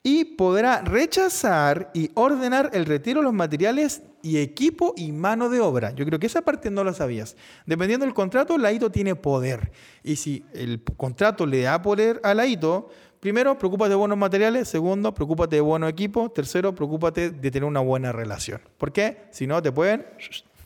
y 0.07 0.27
podrá 0.27 0.83
rechazar 0.83 1.90
y 1.95 2.11
ordenar 2.12 2.71
el 2.75 2.85
retiro 2.85 3.21
de 3.21 3.25
los 3.25 3.33
materiales 3.33 4.03
y 4.21 4.37
equipo 4.37 4.93
y 4.99 5.12
mano 5.12 5.49
de 5.49 5.61
obra. 5.61 5.93
Yo 5.93 6.05
creo 6.05 6.19
que 6.19 6.27
esa 6.27 6.43
parte 6.43 6.71
no 6.71 6.85
la 6.85 6.93
sabías. 6.93 7.37
Dependiendo 7.64 8.05
del 8.05 8.14
contrato, 8.14 8.59
la 8.59 8.71
ITO 8.71 8.90
tiene 8.90 9.17
poder. 9.17 9.73
Y 10.03 10.17
si 10.17 10.45
el 10.53 10.83
contrato 10.99 11.47
le 11.47 11.62
da 11.62 11.81
poder 11.81 12.21
a 12.23 12.35
la 12.35 12.45
ITO, 12.45 12.90
primero, 13.19 13.57
preocúpate 13.57 13.90
de 13.90 13.97
buenos 13.97 14.19
materiales. 14.19 14.69
Segundo, 14.69 15.14
preocúpate 15.14 15.57
de 15.57 15.62
buenos 15.62 15.88
equipo. 15.88 16.31
Tercero, 16.31 16.75
preocúpate 16.75 17.31
de 17.31 17.51
tener 17.51 17.64
una 17.64 17.81
buena 17.81 18.12
relación. 18.12 18.61
¿Por 18.77 18.93
qué? 18.93 19.23
Si 19.31 19.47
no, 19.47 19.62
te 19.62 19.73
pueden... 19.73 20.05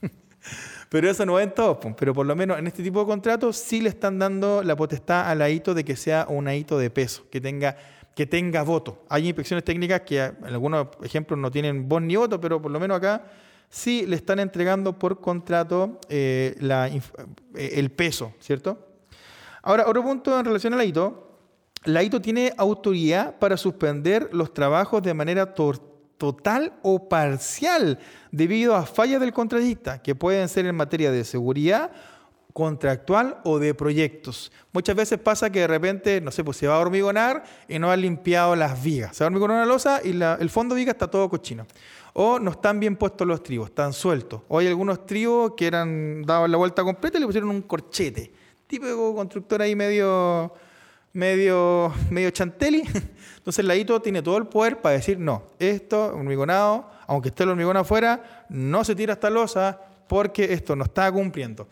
Pero 0.89 1.11
eso 1.11 1.25
no 1.27 1.35
va 1.35 1.43
en 1.43 1.53
todos, 1.53 1.77
pero 1.99 2.15
por 2.15 2.25
lo 2.25 2.35
menos 2.35 2.59
en 2.59 2.67
este 2.67 2.83
tipo 2.83 3.01
de 3.01 3.05
contratos 3.05 3.59
sí 3.59 3.83
le 3.83 3.91
están 3.91 4.19
dando 4.19 4.63
la 4.63 4.75
potestad 4.75 5.29
a 5.29 5.35
la 5.35 5.51
ITO 5.51 5.75
de 5.75 5.85
que 5.85 5.97
sea 5.97 6.25
una 6.31 6.57
ITO 6.57 6.79
de 6.79 6.89
peso, 6.89 7.27
que 7.31 7.43
tenga 7.43 7.77
que 8.19 8.27
tenga 8.27 8.65
voto. 8.65 9.05
Hay 9.09 9.29
inspecciones 9.29 9.63
técnicas 9.63 10.01
que 10.01 10.21
en 10.21 10.47
algunos 10.47 10.89
ejemplos 11.05 11.39
no 11.39 11.53
tienen 11.53 11.89
voz 11.89 12.03
ni 12.03 12.17
voto, 12.17 12.41
pero 12.41 12.61
por 12.61 12.69
lo 12.69 12.81
menos 12.81 12.97
acá 12.97 13.23
sí 13.69 14.07
le 14.09 14.17
están 14.17 14.41
entregando 14.41 14.99
por 14.99 15.21
contrato 15.21 16.01
eh, 16.09 16.57
eh, 16.61 17.71
el 17.77 17.93
peso, 17.93 18.33
¿cierto? 18.41 18.77
Ahora, 19.63 19.85
otro 19.87 20.03
punto 20.03 20.37
en 20.37 20.45
relación 20.45 20.75
a 20.75 20.79
la 20.79 20.85
ITO. 20.85 21.39
La 21.85 22.03
ITO 22.03 22.21
tiene 22.21 22.53
autoridad 22.57 23.39
para 23.39 23.57
suspender 23.57 24.31
los 24.33 24.53
trabajos 24.53 25.01
de 25.01 25.15
manera 25.15 25.55
total 25.55 26.73
o 26.83 27.09
parcial 27.09 28.01
debido 28.33 28.75
a 28.75 28.85
fallas 28.85 29.21
del 29.21 29.33
contratista, 29.33 30.03
que 30.03 30.17
pueden 30.17 30.49
ser 30.49 30.67
en 30.67 30.75
materia 30.75 31.13
de 31.13 31.23
seguridad 31.23 31.93
contractual 32.53 33.41
o 33.45 33.59
de 33.59 33.75
proyectos. 33.75 34.51
Muchas 34.73 34.97
veces 34.97 35.19
pasa 35.19 35.51
que 35.51 35.61
de 35.61 35.67
repente, 35.67 36.21
no 36.21 36.31
sé, 36.31 36.43
pues 36.43 36.57
se 36.57 36.67
va 36.67 36.77
a 36.77 36.81
hormigonar 36.81 37.45
y 37.69 37.79
no 37.79 37.91
ha 37.91 37.97
limpiado 37.97 38.57
las 38.57 38.83
vigas. 38.83 39.17
Se 39.17 39.25
va 39.25 39.27
a 39.27 39.29
hormigonar 39.29 39.57
una 39.59 39.67
losa 39.67 40.01
y 40.03 40.11
el 40.21 40.51
fondo 40.51 40.75
de 40.75 40.81
viga 40.81 40.93
está 40.93 41.09
todo 41.09 41.29
cochino. 41.29 41.67
O 42.15 42.39
no 42.39 42.51
están 42.51 42.81
bien 42.81 42.97
puestos 42.97 43.27
los 43.27 43.43
tribos, 43.43 43.69
están 43.69 43.93
sueltos. 43.93 44.43
O 44.49 44.59
hay 44.59 44.67
algunos 44.67 45.07
tribos 45.07 45.53
que 45.57 45.67
eran 45.67 46.23
daban 46.23 46.51
la 46.51 46.57
vuelta 46.57 46.83
completa 46.83 47.19
y 47.19 47.21
le 47.21 47.27
pusieron 47.27 47.51
un 47.51 47.63
corchete. 47.63 48.33
Típico 48.67 49.15
constructor 49.15 49.63
ahí 49.63 49.77
medio, 49.77 50.53
medio, 51.13 51.93
medio 52.11 52.31
chantelli. 52.31 52.83
Entonces 53.37 53.61
el 53.61 53.69
ladito 53.69 54.03
tiene 54.03 54.21
todo 54.21 54.37
el 54.37 54.47
poder 54.47 54.81
para 54.81 54.97
decir, 54.97 55.19
no, 55.19 55.45
esto, 55.59 56.07
hormigonado, 56.07 56.91
aunque 57.07 57.29
esté 57.29 57.45
el 57.45 57.51
hormigón 57.51 57.77
afuera, 57.77 58.47
no 58.49 58.85
se 58.85 58.95
tira 58.95 59.13
esta 59.13 59.31
losa 59.31 59.81
porque 60.09 60.53
esto 60.53 60.75
no 60.75 60.85
está 60.85 61.11
cumpliendo. 61.13 61.69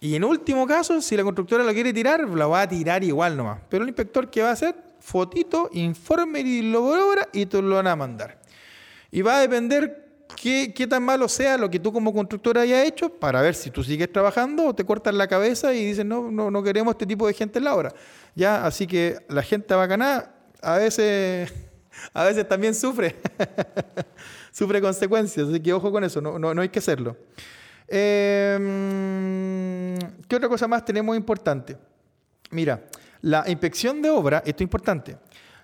Y 0.00 0.14
en 0.14 0.24
último 0.24 0.66
caso, 0.66 1.00
si 1.00 1.16
la 1.16 1.24
constructora 1.24 1.64
la 1.64 1.74
quiere 1.74 1.92
tirar, 1.92 2.28
la 2.28 2.46
va 2.46 2.62
a 2.62 2.68
tirar 2.68 3.02
igual 3.02 3.36
nomás. 3.36 3.58
Pero 3.68 3.82
el 3.82 3.88
inspector, 3.88 4.30
¿qué 4.30 4.42
va 4.42 4.50
a 4.50 4.52
hacer? 4.52 4.76
Fotito, 5.00 5.70
informe 5.72 6.40
y 6.40 6.62
lo 6.62 6.94
y 7.32 7.46
te 7.46 7.60
lo 7.60 7.76
van 7.76 7.86
a 7.86 7.96
mandar. 7.96 8.38
Y 9.10 9.22
va 9.22 9.38
a 9.38 9.40
depender 9.40 10.08
qué, 10.36 10.86
tan 10.88 11.02
malo 11.02 11.28
sea 11.28 11.56
lo 11.56 11.68
que 11.70 11.80
tú 11.80 11.92
como 11.92 12.12
constructora 12.12 12.62
hayas 12.62 12.86
hecho 12.86 13.08
para 13.08 13.40
ver 13.42 13.54
si 13.54 13.70
tú 13.70 13.82
sigues 13.82 14.12
trabajando 14.12 14.66
o 14.66 14.74
te 14.74 14.84
cortan 14.84 15.18
la 15.18 15.26
cabeza 15.26 15.74
y 15.74 15.84
dicen, 15.84 16.08
no, 16.08 16.30
no, 16.30 16.50
no 16.50 16.62
queremos 16.62 16.92
este 16.92 17.06
tipo 17.06 17.26
de 17.26 17.34
gente 17.34 17.58
en 17.58 17.64
la 17.64 17.74
obra. 17.74 17.92
Ya, 18.34 18.64
así 18.64 18.86
que 18.86 19.18
la 19.28 19.42
gente 19.42 19.74
bacana 19.74 20.30
a 20.62 20.76
veces, 20.76 21.52
a 22.12 22.24
veces 22.24 22.48
también 22.48 22.74
sufre, 22.74 23.16
sufre 24.52 24.80
consecuencias, 24.80 25.48
así 25.48 25.60
que 25.60 25.72
ojo 25.72 25.90
con 25.90 26.04
eso, 26.04 26.20
no, 26.20 26.38
no, 26.38 26.54
no 26.54 26.62
hay 26.62 26.68
que 26.68 26.78
hacerlo. 26.78 27.16
Em, 27.88 28.68
¿Qué 30.28 30.36
otra 30.36 30.48
cosa 30.48 30.68
más 30.68 30.84
tenemos 30.84 31.16
importante? 31.16 31.76
Mira, 32.50 32.84
la 33.22 33.44
inspección 33.48 34.02
de 34.02 34.10
obra, 34.10 34.38
esto 34.44 34.62
es 34.62 34.66
importante, 34.66 35.16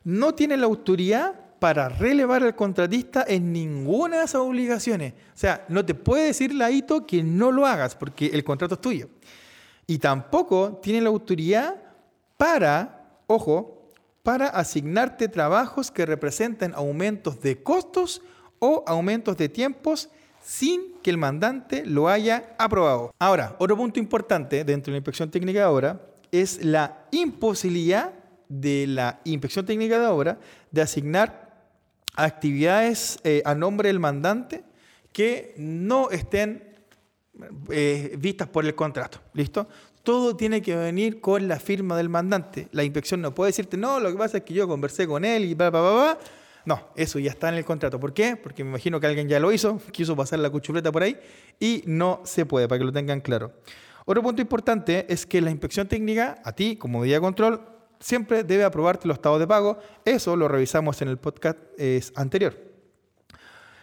no 0.04 0.34
tiene 0.34 0.56
la 0.56 0.64
autoridad 0.66 1.34
para 1.58 1.88
relevar 1.88 2.42
al 2.42 2.54
contratista 2.54 3.24
en 3.26 3.52
ninguna 3.52 4.18
de 4.18 4.24
esas 4.24 4.40
obligaciones. 4.40 5.12
O 5.12 5.38
sea, 5.38 5.64
no 5.68 5.84
te 5.84 5.94
puede 5.94 6.26
decir 6.26 6.54
la 6.54 6.70
ITO 6.70 7.06
que 7.06 7.22
no 7.22 7.52
lo 7.52 7.66
hagas 7.66 7.94
porque 7.94 8.26
el 8.26 8.44
contrato 8.44 8.74
es 8.74 8.80
tuyo. 8.80 9.08
Y 9.87 9.98
tampoco 9.98 10.80
tiene 10.82 11.00
la 11.00 11.08
autoridad 11.08 11.76
para, 12.37 13.18
ojo, 13.26 13.92
para 14.22 14.48
asignarte 14.48 15.28
trabajos 15.28 15.90
que 15.90 16.06
representen 16.06 16.74
aumentos 16.74 17.40
de 17.40 17.62
costos 17.62 18.22
o 18.58 18.82
aumentos 18.87 19.37
de 19.37 19.48
tiempos 19.48 20.08
sin 20.44 20.92
que 21.02 21.11
el 21.11 21.16
mandante 21.16 21.85
lo 21.87 22.09
haya 22.09 22.54
aprobado. 22.59 23.14
Ahora, 23.18 23.57
otro 23.59 23.76
punto 23.76 23.98
importante 23.98 24.62
dentro 24.64 24.90
de 24.90 24.96
la 24.96 24.98
inspección 24.98 25.30
técnica 25.30 25.61
de 25.61 25.64
obra 25.64 26.00
es 26.30 26.62
la 26.62 27.07
imposibilidad 27.12 28.12
de 28.48 28.87
la 28.87 29.20
inspección 29.24 29.64
técnica 29.64 29.98
de 29.98 30.07
obra 30.07 30.38
de 30.70 30.83
asignar 30.83 31.64
actividades 32.14 33.18
eh, 33.24 33.42
a 33.44 33.54
nombre 33.54 33.88
del 33.88 34.00
mandante 34.00 34.64
que 35.12 35.54
no 35.57 36.11
estén 36.11 36.74
eh, 37.70 38.14
vistas 38.18 38.48
por 38.48 38.66
el 38.66 38.74
contrato. 38.74 39.20
¿Listo? 39.33 39.66
Todo 40.02 40.37
tiene 40.37 40.61
que 40.61 40.76
venir 40.76 41.22
con 41.22 41.48
la 41.48 41.59
firma 41.59 41.96
del 41.96 42.11
mandante. 42.11 42.68
La 42.72 42.85
inspección 42.85 43.22
no 43.22 43.35
puede 43.35 43.48
decirte, 43.48 43.78
no, 43.78 43.98
lo 43.98 44.11
que 44.11 44.18
pasa 44.18 44.38
es 44.38 44.44
que 44.44 44.52
yo 44.52 44.68
conversé 44.68 45.07
con 45.07 45.24
él 45.24 45.44
y 45.46 45.54
bla, 45.54 45.70
bla, 45.70 45.80
bla, 45.80 45.92
bla. 45.92 46.18
No, 46.66 46.88
eso 46.96 47.18
ya 47.18 47.31
está 47.31 47.48
en 47.48 47.57
el 47.57 47.64
contrato. 47.64 48.00
¿Por 48.00 48.14
qué? 48.14 48.37
Porque 48.37 48.64
me 48.64 48.70
imagino 48.70 48.98
que 48.98 49.07
alguien 49.07 49.29
ya 49.29 49.38
lo 49.38 49.53
hizo, 49.53 49.81
quiso 49.92 50.16
pasar 50.16 50.38
la 50.38 50.50
cuchuleta 50.50 50.90
por 50.90 51.03
ahí 51.03 51.18
y 51.61 51.83
no 51.87 52.22
se 52.24 52.46
puede, 52.46 52.68
para 52.68 52.79
que 52.79 52.85
lo 52.85 52.92
tengan 52.92 53.20
claro. 53.20 53.53
Otro 54.07 54.22
punto 54.22 54.42
importante 54.42 55.07
es 55.09 55.27
que 55.27 55.40
la 55.40 55.50
inspección 55.50 55.88
técnica, 55.88 56.40
a 56.44 56.53
ti 56.53 56.77
como 56.77 57.00
medida 57.00 57.16
de 57.16 57.20
control, 57.20 57.61
siempre 58.00 58.44
debe 58.44 58.64
aprobarte 58.64 59.09
los 59.09 59.16
estados 59.16 59.40
de 59.40 59.46
pago. 59.46 59.79
Eso 60.05 60.37
lo 60.37 60.48
revisamos 60.48 61.00
en 61.00 61.09
el 61.09 61.18
podcast 61.18 61.59
anterior. 62.14 62.55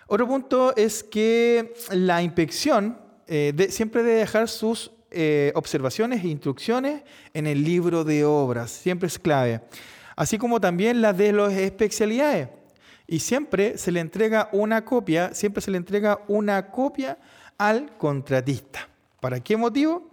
Otro 0.06 0.28
punto 0.28 0.76
es 0.76 1.04
que 1.04 1.74
la 1.90 2.22
inspección 2.22 3.00
eh, 3.28 3.68
siempre 3.70 4.04
debe 4.04 4.20
dejar 4.20 4.50
sus 4.50 4.92
eh, 5.10 5.54
observaciones 5.56 6.24
e 6.24 6.28
instrucciones 6.28 7.04
en 7.34 7.48
el 7.48 7.64
libro 7.64 8.04
de 8.04 8.26
obras, 8.26 8.72
siempre 8.72 9.08
es 9.08 9.18
clave. 9.18 9.62
Así 10.18 10.38
como 10.38 10.60
también 10.60 11.02
las 11.02 11.18
de 11.18 11.32
las 11.32 11.54
especialidades. 11.54 12.50
Y 13.12 13.20
siempre 13.20 13.78
se 13.78 13.92
le 13.92 14.00
entrega 14.00 14.48
una 14.54 14.86
copia, 14.86 15.34
siempre 15.34 15.62
se 15.62 15.70
le 15.70 15.76
entrega 15.76 16.22
una 16.30 16.72
copia 16.72 17.18
al 17.58 17.98
contratista. 17.98 18.88
¿Para 19.20 19.42
qué 19.42 19.58
motivo? 19.58 20.12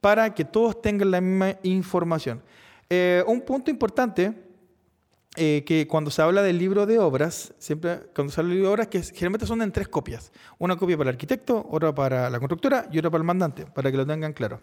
Para 0.00 0.32
que 0.32 0.44
todos 0.44 0.80
tengan 0.80 1.10
la 1.10 1.20
misma 1.20 1.56
información. 1.64 2.40
Eh, 2.88 3.24
un 3.26 3.40
punto 3.40 3.68
importante 3.68 4.32
eh, 5.34 5.64
que 5.66 5.88
cuando 5.88 6.08
se 6.08 6.22
habla 6.22 6.40
del 6.40 6.56
libro 6.56 6.86
de 6.86 7.00
obras, 7.00 7.52
siempre 7.58 8.02
cuando 8.14 8.32
se 8.32 8.40
habla 8.40 8.50
del 8.50 8.58
libro 8.58 8.68
de 8.68 8.74
obras, 8.74 8.86
que 8.86 9.02
generalmente 9.02 9.44
son 9.44 9.60
en 9.60 9.72
tres 9.72 9.88
copias. 9.88 10.30
Una 10.56 10.76
copia 10.76 10.96
para 10.96 11.10
el 11.10 11.16
arquitecto, 11.16 11.66
otra 11.68 11.92
para 11.92 12.30
la 12.30 12.38
constructora 12.38 12.88
y 12.92 12.98
otra 12.98 13.10
para 13.10 13.22
el 13.22 13.26
mandante, 13.26 13.66
para 13.66 13.90
que 13.90 13.96
lo 13.96 14.06
tengan 14.06 14.32
claro. 14.32 14.60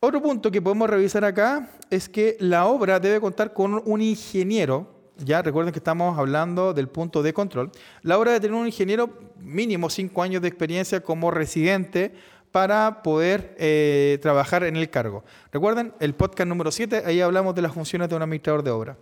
Otro 0.00 0.20
punto 0.20 0.50
que 0.50 0.60
podemos 0.60 0.90
revisar 0.90 1.24
acá 1.24 1.70
es 1.88 2.08
que 2.08 2.36
la 2.40 2.66
obra 2.66 2.98
debe 2.98 3.20
contar 3.20 3.52
con 3.52 3.80
un 3.84 4.00
ingeniero. 4.00 4.97
Ya 5.18 5.42
recuerden 5.42 5.72
que 5.72 5.80
estamos 5.80 6.16
hablando 6.16 6.72
del 6.72 6.88
punto 6.88 7.22
de 7.22 7.32
control. 7.32 7.72
La 8.02 8.18
obra 8.18 8.32
debe 8.32 8.40
tener 8.40 8.56
un 8.56 8.66
ingeniero 8.66 9.18
mínimo 9.40 9.90
cinco 9.90 10.22
años 10.22 10.40
de 10.42 10.48
experiencia 10.48 11.00
como 11.00 11.32
residente 11.32 12.12
para 12.52 13.02
poder 13.02 13.54
eh, 13.58 14.18
trabajar 14.22 14.62
en 14.62 14.76
el 14.76 14.90
cargo. 14.90 15.24
Recuerden, 15.52 15.92
el 15.98 16.14
podcast 16.14 16.48
número 16.48 16.70
7, 16.70 17.02
ahí 17.04 17.20
hablamos 17.20 17.54
de 17.54 17.62
las 17.62 17.72
funciones 17.72 18.08
de 18.08 18.14
un 18.14 18.22
administrador 18.22 18.62
de 18.62 18.70
obra. 18.70 18.96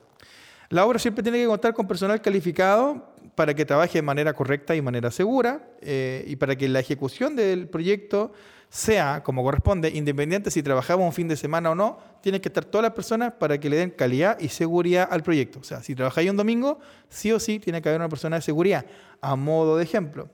La 0.70 0.84
obra 0.86 0.98
siempre 0.98 1.22
tiene 1.22 1.38
que 1.38 1.46
contar 1.46 1.74
con 1.74 1.86
personal 1.86 2.20
calificado 2.20 3.14
para 3.34 3.54
que 3.54 3.64
trabaje 3.64 3.98
de 3.98 4.02
manera 4.02 4.32
correcta 4.32 4.74
y 4.74 4.82
manera 4.82 5.10
segura 5.10 5.68
eh, 5.80 6.24
y 6.26 6.36
para 6.36 6.56
que 6.56 6.68
la 6.68 6.80
ejecución 6.80 7.36
del 7.36 7.68
proyecto 7.68 8.32
sea 8.76 9.22
como 9.22 9.42
corresponde, 9.42 9.88
independiente 9.88 10.50
si 10.50 10.62
trabajamos 10.62 11.06
un 11.06 11.12
fin 11.14 11.26
de 11.28 11.36
semana 11.36 11.70
o 11.70 11.74
no, 11.74 11.98
tienen 12.20 12.42
que 12.42 12.48
estar 12.48 12.62
todas 12.62 12.82
las 12.82 12.92
personas 12.92 13.32
para 13.32 13.58
que 13.58 13.70
le 13.70 13.78
den 13.78 13.90
calidad 13.90 14.38
y 14.38 14.48
seguridad 14.48 15.08
al 15.10 15.22
proyecto. 15.22 15.60
O 15.60 15.64
sea, 15.64 15.82
si 15.82 15.94
trabajáis 15.94 16.28
un 16.28 16.36
domingo, 16.36 16.78
sí 17.08 17.32
o 17.32 17.40
sí 17.40 17.58
tiene 17.58 17.80
que 17.80 17.88
haber 17.88 18.02
una 18.02 18.10
persona 18.10 18.36
de 18.36 18.42
seguridad, 18.42 18.84
a 19.22 19.34
modo 19.34 19.78
de 19.78 19.84
ejemplo. 19.84 20.28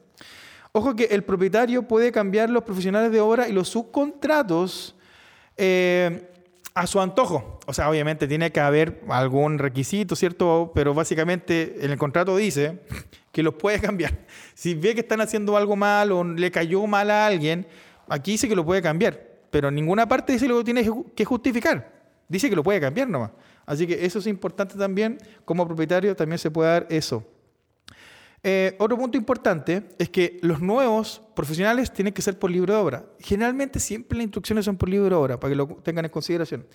Ojo 0.73 0.97
que 0.97 1.05
el 1.05 1.23
propietario 1.23 1.87
puede 1.87 2.11
cambiar 2.11 2.51
los 2.51 2.65
profesionales 2.65 3.13
de 3.13 3.21
obra 3.21 3.49
y 3.49 3.53
los 3.53 3.69
subcontratos 3.69 4.97
eh, 5.57 6.29
a 6.75 6.87
su 6.89 7.01
antojo. 7.01 7.61
O 7.67 7.73
sea, 7.73 7.89
obviamente 7.89 8.27
tiene 8.27 8.51
que 8.51 8.59
haber 8.59 9.03
algún 9.09 9.61
requisito, 9.61 10.17
¿cierto? 10.17 10.73
Pero 10.75 10.95
básicamente 10.95 11.77
en 11.81 11.93
el 11.93 11.99
contrato 11.99 12.37
dice 12.37 12.81
que 13.31 13.45
los 13.45 13.55
puede 13.55 13.81
cambiar. 13.81 14.19
Si 14.55 14.75
ve 14.75 14.95
que 14.95 15.03
están 15.03 15.21
haciendo 15.21 15.57
algo 15.57 15.77
mal 15.77 16.11
o 16.11 16.25
le 16.25 16.51
cayó 16.51 16.85
mal 16.89 17.09
a 17.13 17.27
alguien, 17.27 17.69
aquí 18.13 18.33
dice 18.33 18.49
que 18.49 18.57
lo 18.57 18.65
puede 18.65 18.83
cambiar. 18.83 19.19
Pero 19.51 19.69
en 19.69 19.75
ninguna 19.75 20.07
parte 20.07 20.33
dice 20.33 20.49
lo 20.49 20.63
tiene 20.63 20.89
que 21.15 21.25
justificar. 21.25 22.03
Dice 22.29 22.49
que 22.49 22.57
lo 22.57 22.63
puede 22.63 22.81
cambiar 22.81 23.09
nomás. 23.09 23.31
Así 23.67 23.87
que 23.87 24.05
eso 24.05 24.19
es 24.19 24.27
importante 24.27 24.77
también. 24.77 25.19
Como 25.45 25.67
propietario 25.67 26.15
también 26.15 26.39
se 26.39 26.51
puede 26.51 26.71
dar 26.71 26.87
eso. 26.91 27.25
Eh, 28.43 28.75
otro 28.79 28.97
punto 28.97 29.17
importante 29.17 29.91
es 29.99 30.09
que 30.09 30.39
los 30.43 30.61
nuevos 30.61 31.23
profesionales 31.35 31.93
tienen 31.93 32.13
que 32.13 32.23
ser 32.23 32.39
por 32.39 32.51
libro 32.51 32.75
de 32.75 32.81
obra. 32.81 33.05
Generalmente 33.21 33.79
siempre 33.79 34.19
las 34.19 34.25
instrucciones 34.25 34.65
son 34.65 34.77
por 34.77 34.89
libro 34.89 35.09
de 35.09 35.15
obra, 35.15 35.39
para 35.39 35.51
que 35.53 35.57
lo 35.57 35.67
tengan 35.67 36.05
en 36.07 36.11
consideración. 36.11 36.67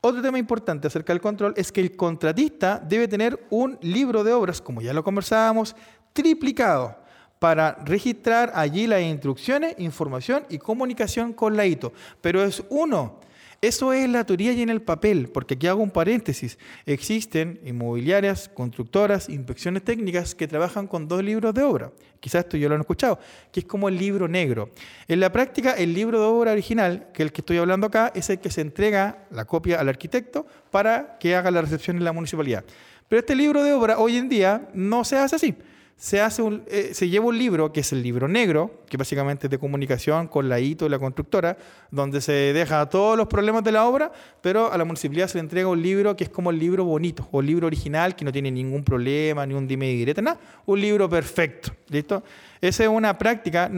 Otro 0.00 0.22
tema 0.22 0.38
importante 0.38 0.86
acerca 0.86 1.12
del 1.12 1.20
control 1.20 1.52
es 1.56 1.70
que 1.70 1.80
el 1.80 1.96
contratista 1.96 2.82
debe 2.84 3.08
tener 3.08 3.46
un 3.50 3.78
libro 3.82 4.24
de 4.24 4.32
obras, 4.32 4.60
como 4.62 4.80
ya 4.80 4.92
lo 4.94 5.04
conversábamos, 5.04 5.76
triplicado 6.12 7.01
para 7.42 7.74
registrar 7.84 8.52
allí 8.54 8.86
las 8.86 9.02
instrucciones, 9.02 9.74
información 9.78 10.44
y 10.48 10.58
comunicación 10.58 11.32
con 11.32 11.56
la 11.56 11.66
ITO. 11.66 11.92
Pero 12.20 12.44
es 12.44 12.62
uno 12.68 13.18
eso 13.60 13.92
es 13.92 14.08
la 14.08 14.24
teoría 14.24 14.52
y 14.52 14.62
en 14.62 14.70
el 14.70 14.82
papel, 14.82 15.28
porque 15.28 15.54
aquí 15.54 15.68
hago 15.68 15.82
un 15.84 15.90
paréntesis. 15.92 16.58
Existen 16.84 17.60
inmobiliarias, 17.64 18.48
constructoras, 18.48 19.28
inspecciones 19.28 19.84
técnicas 19.84 20.34
que 20.34 20.48
trabajan 20.48 20.88
con 20.88 21.06
dos 21.06 21.22
libros 21.22 21.54
de 21.54 21.62
obra. 21.62 21.92
Quizás 22.18 22.44
esto 22.44 22.56
yo 22.56 22.68
lo 22.68 22.74
han 22.74 22.80
escuchado, 22.80 23.20
que 23.52 23.60
es 23.60 23.66
como 23.66 23.88
el 23.88 23.98
libro 23.98 24.26
negro. 24.26 24.70
En 25.06 25.18
la 25.20 25.30
práctica, 25.30 25.74
el 25.74 25.94
libro 25.94 26.20
de 26.20 26.26
obra 26.26 26.52
original, 26.52 27.08
que 27.12 27.22
es 27.22 27.26
el 27.26 27.32
que 27.32 27.40
estoy 27.40 27.58
hablando 27.58 27.88
acá, 27.88 28.12
es 28.16 28.30
el 28.30 28.38
que 28.38 28.50
se 28.50 28.62
entrega 28.62 29.26
la 29.30 29.44
copia 29.44 29.80
al 29.80 29.88
arquitecto 29.88 30.46
para 30.70 31.16
que 31.18 31.34
haga 31.36 31.50
la 31.50 31.62
recepción 31.62 31.96
en 31.96 32.04
la 32.04 32.12
municipalidad. 32.12 32.64
Pero 33.08 33.20
este 33.20 33.34
libro 33.34 33.62
de 33.62 33.72
obra 33.74 33.98
hoy 33.98 34.16
en 34.16 34.28
día 34.28 34.68
no 34.74 35.04
se 35.04 35.18
hace 35.18 35.36
así 35.36 35.56
se, 36.02 36.20
hace 36.20 36.42
eh, 36.66 36.90
se 36.94 37.08
lleva 37.08 37.26
un 37.26 37.38
libro, 37.38 37.72
que 37.72 37.78
es 37.78 37.92
el 37.92 38.02
libro 38.02 38.26
negro, 38.26 38.82
que 38.88 38.96
básicamente 38.96 39.46
es 39.46 39.50
de 39.52 39.58
comunicación 39.58 40.26
con 40.26 40.48
la 40.48 40.58
ITO 40.58 40.86
y 40.86 40.88
la 40.88 40.98
constructora, 40.98 41.56
donde 41.92 42.20
se 42.20 42.32
deja 42.32 42.84
todos 42.88 43.16
los 43.16 43.28
problemas 43.28 43.62
de 43.62 43.70
la 43.70 43.86
obra, 43.86 44.10
pero 44.40 44.72
a 44.72 44.76
la 44.76 44.84
municipalidad 44.84 45.28
se 45.28 45.34
le 45.34 45.42
entrega 45.42 45.68
un 45.68 45.80
libro 45.80 46.16
que 46.16 46.24
es 46.24 46.30
como 46.30 46.50
el 46.50 46.58
libro 46.58 46.84
bonito, 46.84 47.28
o 47.30 47.40
el 47.40 47.46
libro 47.46 47.68
original, 47.68 48.16
que 48.16 48.24
no 48.24 48.32
tiene 48.32 48.50
ningún 48.50 48.82
problema, 48.82 49.46
ni 49.46 49.54
un 49.54 49.68
dime 49.68 49.90
directo, 49.90 50.20
nada, 50.22 50.40
un 50.66 50.80
libro 50.80 51.08
perfecto, 51.08 51.70
¿listo? 51.88 52.24
Esa 52.60 52.82
es 52.82 52.88
una 52.88 53.16
práctica, 53.16 53.70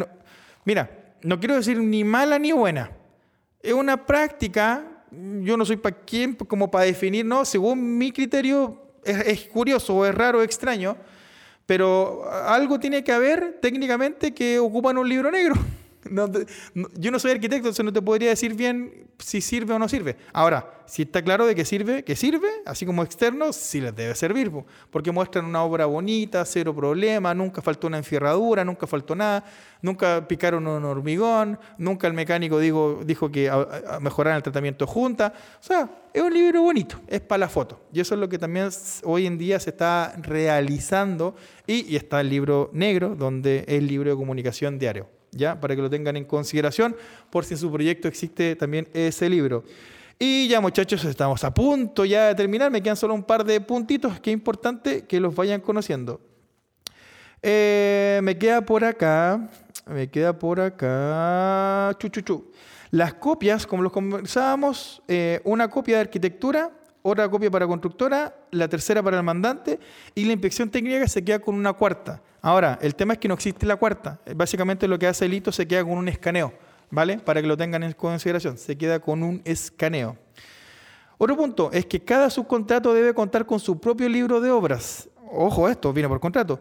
mira, 0.65 0.89
no 1.21 1.39
quiero 1.39 1.57
decir 1.57 1.79
ni 1.79 2.05
mala 2.05 2.39
ni 2.39 2.53
buena, 2.53 2.91
es 3.61 3.75
una 3.75 4.07
práctica, 4.07 4.83
yo 5.11 5.59
no 5.59 5.67
soy 5.67 5.77
para 5.77 5.95
quién, 5.95 6.33
como 6.33 6.71
para 6.71 6.87
definir, 6.87 7.27
no, 7.27 7.45
según 7.45 7.99
mi 7.99 8.13
criterio, 8.13 8.81
es, 9.05 9.19
es 9.27 9.41
curioso, 9.43 10.07
es 10.07 10.15
raro, 10.15 10.43
extraño, 10.43 10.97
pero 11.67 12.31
algo 12.47 12.79
tiene 12.79 13.05
que 13.05 13.13
haber 13.13 13.59
técnicamente 13.61 14.35
que 14.35 14.59
ocupan 14.59 14.99
un 14.99 15.09
libro 15.09 15.31
negro. 15.31 15.55
Yo 16.95 17.11
no 17.11 17.19
soy 17.19 17.33
arquitecto, 17.33 17.69
entonces 17.69 17.85
no 17.85 17.93
te 17.93 18.03
podría 18.03 18.31
decir 18.31 18.55
bien 18.55 19.09
si 19.19 19.41
sirve 19.41 19.75
o 19.75 19.79
no 19.79 19.89
sirve. 19.89 20.17
Ahora, 20.33 20.83
si 20.87 21.03
está 21.03 21.23
claro 21.23 21.47
de 21.47 21.55
que 21.55 21.65
sirve, 21.65 22.05
que 22.05 22.17
sirve, 22.17 22.49
así 22.67 22.85
como 22.85 23.03
externo, 23.03 23.53
sí 23.53 23.81
les 23.81 23.95
debe 23.95 24.15
servir, 24.15 24.51
porque 24.91 25.13
muestran 25.13 25.45
una 25.45 25.63
obra 25.63 25.87
bonita, 25.87 26.45
cero 26.45 26.75
problema, 26.75 27.35
nunca 27.35 27.63
faltó 27.63 27.87
una 27.87 27.99
enfierradura, 27.99 28.65
nunca 28.65 28.87
faltó 28.87 29.15
nada, 29.15 29.45
nunca 29.81 30.27
picaron 30.29 30.67
un 30.67 30.85
hormigón, 30.85 31.59
nunca 31.79 32.07
el 32.07 32.13
mecánico 32.13 32.59
dijo, 32.59 33.01
dijo 33.05 33.31
que 33.31 33.51
mejoraran 34.01 34.37
el 34.37 34.43
tratamiento 34.43 34.87
junta. 34.87 35.33
O 35.61 35.63
sea, 35.63 35.89
es 36.13 36.23
un 36.23 36.33
libro 36.33 36.63
bonito, 36.63 37.01
es 37.07 37.21
para 37.21 37.41
la 37.41 37.49
foto. 37.49 37.81
Y 37.93 38.01
eso 38.01 38.15
es 38.15 38.21
lo 38.21 38.29
que 38.29 38.39
también 38.39 38.69
hoy 39.05 39.27
en 39.27 39.39
día 39.39 39.59
se 39.61 39.71
está 39.71 40.15
realizando 40.19 41.35
y, 41.67 41.93
y 41.93 41.97
está 41.97 42.21
el 42.21 42.29
libro 42.29 42.71
negro, 42.73 43.15
donde 43.17 43.65
es 43.67 43.75
el 43.75 43.87
libro 43.87 44.11
de 44.11 44.17
comunicación 44.17 44.79
diario. 44.79 45.09
¿Ya? 45.37 45.61
Para 45.61 45.77
que 45.77 45.83
lo 45.83 45.91
tengan 45.91 46.17
en 46.17 46.25
consideración, 46.25 46.97
por 47.31 47.45
si 47.45 47.55
en 47.55 47.59
su 47.59 47.71
proyecto 47.71 48.09
existe 48.09 48.57
también 48.57 48.89
ese 48.93 49.29
libro. 49.29 49.65
Y 50.19 50.49
ya 50.49 50.61
muchachos, 50.61 51.05
estamos 51.05 51.43
a 51.45 51.53
punto 51.53 52.05
ya 52.05 52.29
de 52.29 52.35
terminar, 52.35 52.71
me 52.71 52.83
quedan 52.83 52.97
solo 52.97 53.15
un 53.15 53.25
par 53.25 53.45
de 53.45 53.61
puntitos 53.61 54.21
que 54.21 54.31
es 54.31 54.35
importante 54.35 55.05
que 55.07 55.21
los 55.21 55.35
vayan 55.35 55.61
conociendo. 55.61 56.21
Eh, 57.43 58.21
me 58.23 58.39
queda 58.39 58.65
por 58.65 58.85
acá 58.85 59.51
Me 59.87 60.09
queda 60.09 60.39
por 60.39 60.61
acá. 60.61 61.95
Chu, 61.99 62.09
chu, 62.09 62.21
chu. 62.23 62.51
Las 62.91 63.15
copias, 63.15 63.67
como 63.67 63.83
los 63.83 63.93
conversábamos, 63.93 65.03
eh, 65.09 65.41
una 65.45 65.69
copia 65.69 65.97
de 65.97 66.03
arquitectura, 66.03 66.71
otra 67.03 67.29
copia 67.29 67.51
para 67.51 67.67
constructora, 67.67 68.35
la 68.51 68.67
tercera 68.67 69.03
para 69.03 69.19
el 69.19 69.23
mandante 69.23 69.79
y 70.15 70.25
la 70.25 70.33
inspección 70.33 70.71
técnica 70.71 71.07
se 71.07 71.23
queda 71.23 71.39
con 71.39 71.55
una 71.55 71.75
cuarta. 71.75 72.23
Ahora, 72.45 72.79
el 72.83 72.95
tema 72.95 73.15
es 73.15 73.19
que 73.19 73.27
no 73.27 73.33
existe 73.33 73.65
la 73.65 73.77
cuarta. 73.77 74.21
Básicamente 74.37 74.87
lo 74.87 74.99
que 74.99 75.07
hace 75.07 75.25
el 75.25 75.33
hito 75.33 75.51
se 75.51 75.67
queda 75.67 75.83
con 75.83 75.97
un 75.97 76.09
escaneo, 76.09 76.53
¿vale? 76.91 77.17
Para 77.17 77.41
que 77.41 77.49
lo 77.49 77.57
tengan 77.57 77.83
en 77.83 77.93
consideración. 77.95 78.59
Se 78.59 78.77
queda 78.77 79.01
con 79.01 79.23
un 79.23 79.41
escaneo. 79.47 80.19
Otro 81.17 81.39
punto 81.39 81.71
es 81.73 81.87
que 81.87 82.01
cada 82.01 82.29
subcontrato 82.29 82.93
debe 82.93 83.15
contar 83.15 83.47
con 83.47 83.59
su 83.59 83.81
propio 83.81 84.11
libro 84.11 84.43
de 84.43 84.51
obras. 84.51 85.09
Ojo, 85.33 85.71
esto 85.71 85.91
viene 85.95 86.07
por 86.07 86.21
contrato. 86.21 86.61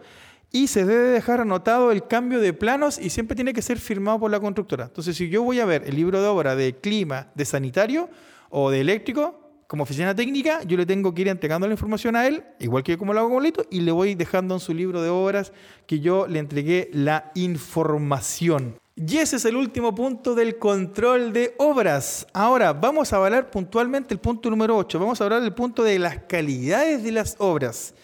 Y 0.54 0.68
se 0.68 0.86
debe 0.86 1.10
dejar 1.10 1.42
anotado 1.42 1.92
el 1.92 2.08
cambio 2.08 2.40
de 2.40 2.54
planos 2.54 2.98
y 2.98 3.10
siempre 3.10 3.36
tiene 3.36 3.52
que 3.52 3.62
ser 3.62 3.78
firmado 3.78 4.22
por 4.22 4.32
la 4.32 4.40
constructora. 4.40 4.86
Entonces, 4.86 5.18
si 5.18 5.28
yo 5.28 5.44
voy 5.44 5.60
a 5.60 5.66
ver 5.66 5.84
el 5.86 5.98
libro 5.98 6.22
de 6.22 6.28
obra 6.30 6.56
de 6.56 6.78
clima, 6.78 7.28
de 7.36 7.44
sanitario 7.44 8.10
o 8.50 8.70
de 8.70 8.80
eléctrico, 8.80 9.43
como 9.74 9.86
oficina 9.86 10.14
técnica, 10.14 10.62
yo 10.68 10.78
le 10.78 10.86
tengo 10.86 11.16
que 11.16 11.24
ir 11.24 11.30
entregando 11.30 11.66
la 11.66 11.74
información 11.74 12.16
a 12.16 12.28
él, 12.28 12.44
igual 12.60 12.84
que 12.84 12.96
como 12.96 13.12
lo 13.12 13.22
hago 13.22 13.32
con 13.32 13.42
Lito, 13.42 13.66
y 13.72 13.82
le 13.82 13.92
voy 13.92 14.14
dejando 14.14 14.54
en 14.54 14.60
su 14.60 14.72
libro 14.72 15.02
de 15.02 15.10
obras 15.10 15.52
que 15.88 16.00
yo 16.00 16.28
le 16.28 16.38
entregué 16.38 16.92
la 16.94 17.32
información. 17.34 18.80
Y 18.96 19.18
ese 19.18 19.38
es 19.38 19.46
el 19.46 19.56
último 19.56 19.96
punto 19.96 20.36
del 20.36 20.60
control 20.60 21.34
de 21.34 21.56
obras. 21.58 22.28
Ahora 22.34 22.72
vamos 22.72 23.14
a 23.14 23.16
hablar 23.16 23.50
puntualmente 23.50 24.14
el 24.14 24.20
punto 24.20 24.48
número 24.52 24.78
8. 24.78 25.00
Vamos 25.00 25.20
a 25.20 25.24
hablar 25.24 25.42
del 25.42 25.56
punto 25.56 25.82
de 25.82 25.98
las 25.98 26.20
calidades 26.20 27.02
de 27.02 27.12
las 27.12 27.36
obras. 27.40 27.96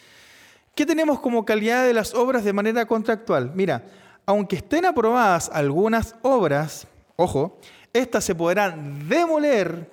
¿Qué 0.73 0.88
tenemos 0.88 1.19
como 1.19 1.45
calidad 1.45 1.86
de 1.86 1.93
las 1.93 2.15
obras 2.15 2.43
de 2.43 2.51
manera 2.51 2.88
contractual? 2.88 3.51
Mira, 3.53 3.86
aunque 4.25 4.55
estén 4.55 4.86
aprobadas 4.86 5.51
algunas 5.53 6.15
obras, 6.23 6.88
ojo, 7.15 7.60
estas 7.93 8.23
se 8.23 8.34
podrán 8.34 9.08
demoler 9.08 9.88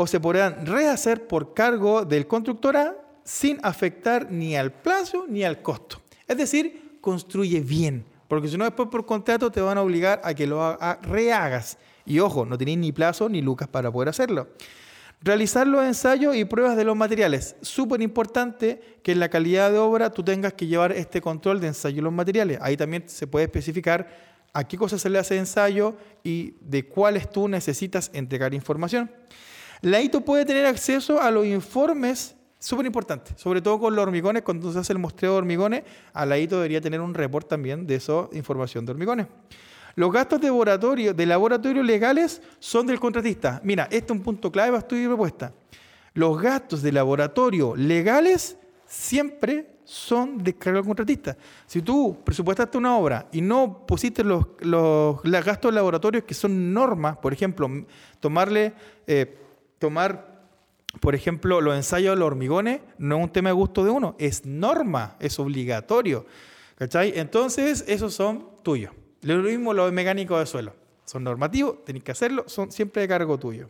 o 0.00 0.06
se 0.06 0.18
podrán 0.18 0.64
rehacer 0.64 1.26
por 1.26 1.52
cargo 1.52 2.06
del 2.06 2.26
constructora 2.26 2.96
sin 3.22 3.58
afectar 3.62 4.32
ni 4.32 4.56
al 4.56 4.72
plazo 4.72 5.26
ni 5.28 5.44
al 5.44 5.60
costo. 5.60 6.00
Es 6.26 6.38
decir, 6.38 6.96
construye 7.02 7.60
bien, 7.60 8.06
porque 8.26 8.48
si 8.48 8.56
no 8.56 8.64
después 8.64 8.88
por 8.88 9.04
contrato 9.04 9.50
te 9.50 9.60
van 9.60 9.76
a 9.76 9.82
obligar 9.82 10.22
a 10.24 10.32
que 10.32 10.46
lo 10.46 10.78
rehagas. 11.02 11.76
Y 12.06 12.18
ojo, 12.18 12.46
no 12.46 12.56
tenéis 12.56 12.78
ni 12.78 12.92
plazo 12.92 13.28
ni 13.28 13.42
lucas 13.42 13.68
para 13.68 13.92
poder 13.92 14.08
hacerlo. 14.08 14.48
Realizar 15.20 15.66
los 15.66 15.84
ensayos 15.84 16.34
y 16.34 16.46
pruebas 16.46 16.78
de 16.78 16.84
los 16.84 16.96
materiales. 16.96 17.56
Súper 17.60 18.00
importante 18.00 18.80
que 19.02 19.12
en 19.12 19.20
la 19.20 19.28
calidad 19.28 19.70
de 19.70 19.76
obra 19.76 20.08
tú 20.08 20.22
tengas 20.22 20.54
que 20.54 20.66
llevar 20.66 20.92
este 20.92 21.20
control 21.20 21.60
de 21.60 21.66
ensayo 21.66 21.96
de 21.96 22.02
los 22.02 22.12
materiales. 22.12 22.58
Ahí 22.62 22.74
también 22.74 23.06
se 23.06 23.26
puede 23.26 23.44
especificar 23.44 24.08
a 24.54 24.66
qué 24.66 24.78
cosas 24.78 25.02
se 25.02 25.10
le 25.10 25.18
hace 25.18 25.36
ensayo 25.36 25.94
y 26.24 26.54
de 26.62 26.86
cuáles 26.86 27.30
tú 27.30 27.48
necesitas 27.48 28.10
entregar 28.14 28.54
información. 28.54 29.10
La 29.82 30.00
ITO 30.00 30.20
puede 30.20 30.44
tener 30.44 30.66
acceso 30.66 31.20
a 31.20 31.30
los 31.30 31.46
informes, 31.46 32.36
súper 32.58 32.84
importante, 32.84 33.32
sobre 33.36 33.62
todo 33.62 33.78
con 33.78 33.94
los 33.94 34.02
hormigones, 34.02 34.42
cuando 34.42 34.70
se 34.72 34.78
hace 34.78 34.92
el 34.92 34.98
muestreo 34.98 35.32
de 35.32 35.38
hormigones, 35.38 35.82
a 36.12 36.26
la 36.26 36.38
ITO 36.38 36.56
debería 36.56 36.80
tener 36.80 37.00
un 37.00 37.14
report 37.14 37.48
también 37.48 37.86
de 37.86 37.94
esa 37.94 38.28
información 38.32 38.84
de 38.84 38.92
hormigones. 38.92 39.26
Los 39.94 40.12
gastos 40.12 40.40
de 40.40 40.48
laboratorio, 40.48 41.14
de 41.14 41.26
laboratorio 41.26 41.82
legales 41.82 42.42
son 42.58 42.86
del 42.86 43.00
contratista. 43.00 43.60
Mira, 43.64 43.84
este 43.84 44.12
es 44.12 44.18
un 44.18 44.22
punto 44.22 44.52
clave 44.52 44.68
para 44.70 44.80
estudio 44.80 45.04
y 45.04 45.08
propuesta. 45.08 45.52
Los 46.14 46.40
gastos 46.40 46.82
de 46.82 46.92
laboratorio 46.92 47.74
legales 47.74 48.56
siempre 48.86 49.78
son 49.84 50.38
de 50.38 50.54
cargo 50.54 50.78
del 50.78 50.86
contratista. 50.86 51.36
Si 51.66 51.82
tú 51.82 52.18
presupuestaste 52.24 52.78
una 52.78 52.96
obra 52.96 53.28
y 53.32 53.40
no 53.40 53.84
pusiste 53.86 54.22
los, 54.22 54.46
los, 54.60 55.22
gastos 55.22 55.70
de 55.70 55.76
laboratorio 55.76 56.24
que 56.24 56.34
son 56.34 56.72
normas, 56.72 57.16
por 57.16 57.32
ejemplo, 57.32 57.68
tomarle, 58.20 58.72
eh, 59.06 59.36
tomar, 59.80 60.44
por 61.00 61.16
ejemplo, 61.16 61.60
los 61.60 61.74
ensayos 61.74 62.14
de 62.14 62.20
los 62.20 62.26
hormigones, 62.28 62.80
no 62.98 63.16
es 63.16 63.24
un 63.24 63.32
tema 63.32 63.48
de 63.48 63.54
gusto 63.54 63.82
de 63.82 63.90
uno, 63.90 64.14
es 64.20 64.46
norma, 64.46 65.16
es 65.18 65.40
obligatorio. 65.40 66.26
¿Cachai? 66.76 67.18
Entonces, 67.18 67.84
esos 67.88 68.14
son 68.14 68.46
tuyos. 68.62 68.92
Lo 69.22 69.36
mismo 69.38 69.74
los 69.74 69.92
mecánicos 69.92 70.38
de 70.38 70.46
suelo. 70.46 70.74
Son 71.04 71.24
normativos, 71.24 71.84
tenéis 71.84 72.04
que 72.04 72.12
hacerlo, 72.12 72.44
son 72.46 72.70
siempre 72.70 73.02
de 73.02 73.08
cargo 73.08 73.36
tuyo. 73.38 73.68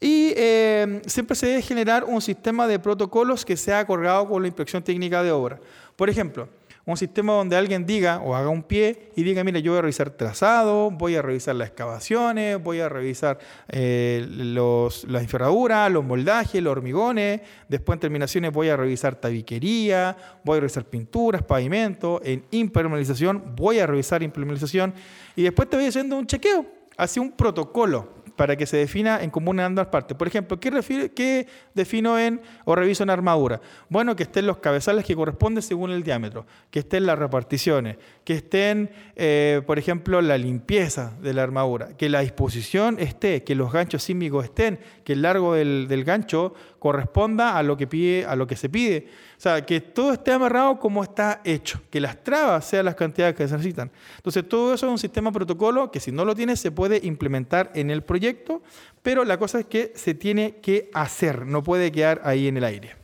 Y 0.00 0.32
eh, 0.36 1.02
siempre 1.06 1.36
se 1.36 1.46
debe 1.46 1.62
generar 1.62 2.04
un 2.04 2.20
sistema 2.20 2.66
de 2.66 2.78
protocolos 2.78 3.44
que 3.44 3.56
sea 3.56 3.78
acordado 3.78 4.28
con 4.28 4.42
la 4.42 4.48
inspección 4.48 4.82
técnica 4.82 5.22
de 5.22 5.30
obra. 5.30 5.60
Por 5.94 6.10
ejemplo, 6.10 6.48
un 6.86 6.96
sistema 6.96 7.34
donde 7.34 7.56
alguien 7.56 7.86
diga 7.86 8.20
o 8.20 8.34
haga 8.34 8.48
un 8.48 8.62
pie 8.62 9.10
y 9.14 9.22
diga, 9.22 9.44
mire, 9.44 9.62
yo 9.62 9.72
voy 9.72 9.78
a 9.78 9.82
revisar 9.82 10.10
trazado, 10.10 10.90
voy 10.90 11.14
a 11.14 11.22
revisar 11.22 11.54
las 11.54 11.68
excavaciones, 11.68 12.62
voy 12.62 12.80
a 12.80 12.88
revisar 12.88 13.38
eh, 13.68 14.26
los, 14.28 15.04
las 15.04 15.22
enferraduras, 15.22 15.90
los 15.92 16.04
moldajes, 16.04 16.62
los 16.62 16.72
hormigones, 16.72 17.42
después 17.68 17.96
en 17.96 18.00
terminaciones 18.00 18.52
voy 18.52 18.68
a 18.68 18.76
revisar 18.76 19.14
tabiquería, 19.14 20.16
voy 20.44 20.58
a 20.58 20.60
revisar 20.60 20.84
pinturas, 20.84 21.42
pavimento, 21.42 22.20
en 22.24 22.44
impermeabilización 22.50 23.54
voy 23.56 23.78
a 23.78 23.86
revisar 23.86 24.22
impermeabilización 24.22 24.94
y 25.36 25.42
después 25.42 25.68
te 25.68 25.76
voy 25.76 25.86
haciendo 25.86 26.16
un 26.16 26.26
chequeo, 26.26 26.66
así 26.96 27.20
un 27.20 27.32
protocolo 27.32 28.19
para 28.40 28.56
que 28.56 28.64
se 28.64 28.78
defina 28.78 29.22
en 29.22 29.28
común 29.28 29.60
en 29.60 29.66
ambas 29.66 29.88
partes. 29.88 30.16
Por 30.16 30.26
ejemplo, 30.26 30.58
¿qué, 30.58 31.46
defino 31.74 32.18
en 32.18 32.40
o 32.64 32.74
reviso 32.74 33.02
en 33.02 33.10
armadura? 33.10 33.60
Bueno, 33.90 34.16
que 34.16 34.22
estén 34.22 34.46
los 34.46 34.56
cabezales 34.56 35.04
que 35.04 35.14
corresponden 35.14 35.62
según 35.62 35.90
el 35.90 36.02
diámetro, 36.02 36.46
que 36.70 36.78
estén 36.78 37.04
las 37.04 37.18
reparticiones, 37.18 37.98
que 38.24 38.36
estén, 38.36 38.88
eh, 39.14 39.60
por 39.66 39.78
ejemplo, 39.78 40.22
la 40.22 40.38
limpieza 40.38 41.12
de 41.20 41.34
la 41.34 41.42
armadura, 41.42 41.88
que 41.98 42.08
la 42.08 42.20
disposición 42.20 42.96
esté, 42.98 43.44
que 43.44 43.54
los 43.54 43.70
ganchos 43.70 44.04
sísmicos 44.04 44.46
estén, 44.46 44.80
que 45.04 45.12
el 45.12 45.20
largo 45.20 45.52
del, 45.52 45.86
del 45.86 46.04
gancho 46.04 46.54
corresponda 46.78 47.58
a 47.58 47.62
lo 47.62 47.76
que 47.76 47.86
pide, 47.86 48.24
a 48.24 48.36
lo 48.36 48.46
que 48.46 48.56
se 48.56 48.70
pide. 48.70 49.06
Sea, 49.40 49.64
que 49.64 49.80
todo 49.80 50.12
esté 50.12 50.32
amarrado 50.32 50.78
como 50.78 51.02
está 51.02 51.40
hecho, 51.44 51.80
que 51.88 51.98
las 51.98 52.22
trabas 52.22 52.62
sean 52.62 52.84
las 52.84 52.94
cantidades 52.94 53.34
que 53.34 53.48
se 53.48 53.54
necesitan. 53.54 53.90
Entonces, 54.16 54.46
todo 54.46 54.74
eso 54.74 54.84
es 54.84 54.92
un 54.92 54.98
sistema 54.98 55.32
protocolo 55.32 55.90
que 55.90 55.98
si 55.98 56.12
no 56.12 56.26
lo 56.26 56.34
tienes 56.34 56.60
se 56.60 56.70
puede 56.70 57.00
implementar 57.02 57.72
en 57.74 57.88
el 57.88 58.02
proyecto, 58.02 58.60
pero 59.00 59.24
la 59.24 59.38
cosa 59.38 59.60
es 59.60 59.64
que 59.64 59.94
se 59.96 60.12
tiene 60.12 60.56
que 60.56 60.90
hacer, 60.92 61.46
no 61.46 61.62
puede 61.62 61.90
quedar 61.90 62.20
ahí 62.22 62.48
en 62.48 62.58
el 62.58 62.64
aire. 62.64 62.96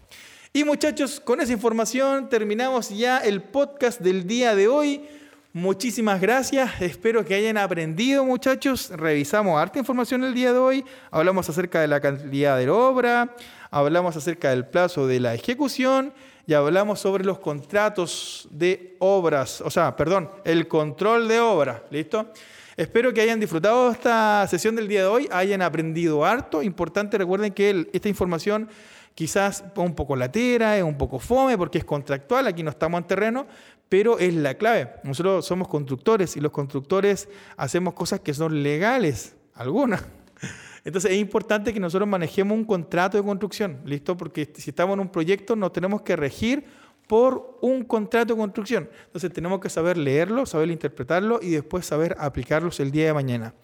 Y 0.52 0.64
muchachos, 0.64 1.20
con 1.20 1.40
esa 1.40 1.54
información 1.54 2.28
terminamos 2.28 2.90
ya 2.90 3.16
el 3.16 3.40
podcast 3.42 4.02
del 4.02 4.26
día 4.26 4.54
de 4.54 4.68
hoy. 4.68 5.08
Muchísimas 5.56 6.20
gracias, 6.20 6.82
espero 6.82 7.24
que 7.24 7.34
hayan 7.34 7.56
aprendido 7.56 8.22
muchachos. 8.26 8.90
Revisamos 8.90 9.58
harta 9.58 9.78
información 9.78 10.22
el 10.22 10.34
día 10.34 10.52
de 10.52 10.58
hoy, 10.58 10.84
hablamos 11.10 11.48
acerca 11.48 11.80
de 11.80 11.88
la 11.88 11.98
calidad 11.98 12.58
de 12.58 12.66
la 12.66 12.74
obra, 12.74 13.34
hablamos 13.70 14.14
acerca 14.18 14.50
del 14.50 14.66
plazo 14.66 15.06
de 15.06 15.18
la 15.18 15.32
ejecución 15.32 16.12
y 16.46 16.52
hablamos 16.52 17.00
sobre 17.00 17.24
los 17.24 17.38
contratos 17.38 18.46
de 18.50 18.96
obras, 18.98 19.62
o 19.62 19.70
sea, 19.70 19.96
perdón, 19.96 20.30
el 20.44 20.68
control 20.68 21.26
de 21.26 21.40
obra, 21.40 21.84
¿listo? 21.90 22.34
Espero 22.76 23.14
que 23.14 23.22
hayan 23.22 23.40
disfrutado 23.40 23.90
esta 23.90 24.46
sesión 24.48 24.76
del 24.76 24.88
día 24.88 25.00
de 25.00 25.06
hoy, 25.06 25.26
hayan 25.32 25.62
aprendido 25.62 26.26
harto. 26.26 26.62
Importante, 26.62 27.16
recuerden 27.16 27.54
que 27.54 27.88
esta 27.94 28.10
información 28.10 28.68
quizás 29.16 29.64
un 29.76 29.94
poco 29.94 30.14
latera, 30.14 30.76
es 30.76 30.82
un 30.82 30.98
poco 30.98 31.18
fome 31.18 31.56
porque 31.56 31.78
es 31.78 31.84
contractual, 31.86 32.46
aquí 32.46 32.62
no 32.62 32.68
estamos 32.68 33.00
en 33.00 33.06
terreno, 33.06 33.46
pero 33.88 34.18
es 34.18 34.34
la 34.34 34.54
clave. 34.54 34.94
Nosotros 35.04 35.46
somos 35.46 35.68
constructores 35.68 36.36
y 36.36 36.40
los 36.40 36.52
constructores 36.52 37.28
hacemos 37.56 37.94
cosas 37.94 38.20
que 38.20 38.34
son 38.34 38.62
legales, 38.62 39.36
algunas. 39.54 40.04
Entonces 40.84 41.12
es 41.12 41.18
importante 41.18 41.72
que 41.72 41.80
nosotros 41.80 42.08
manejemos 42.08 42.56
un 42.56 42.64
contrato 42.64 43.16
de 43.16 43.24
construcción, 43.24 43.80
¿listo? 43.84 44.16
Porque 44.16 44.50
si 44.56 44.70
estamos 44.70 44.94
en 44.94 45.00
un 45.00 45.08
proyecto 45.08 45.56
nos 45.56 45.72
tenemos 45.72 46.02
que 46.02 46.16
regir 46.16 46.64
por 47.06 47.58
un 47.60 47.84
contrato 47.84 48.34
de 48.34 48.40
construcción. 48.40 48.90
Entonces 49.06 49.32
tenemos 49.32 49.60
que 49.60 49.70
saber 49.70 49.96
leerlo, 49.96 50.46
saber 50.46 50.70
interpretarlo 50.70 51.38
y 51.40 51.50
después 51.50 51.86
saber 51.86 52.16
aplicarlos 52.18 52.80
el 52.80 52.90
día 52.90 53.06
de 53.06 53.14
mañana. 53.14 53.54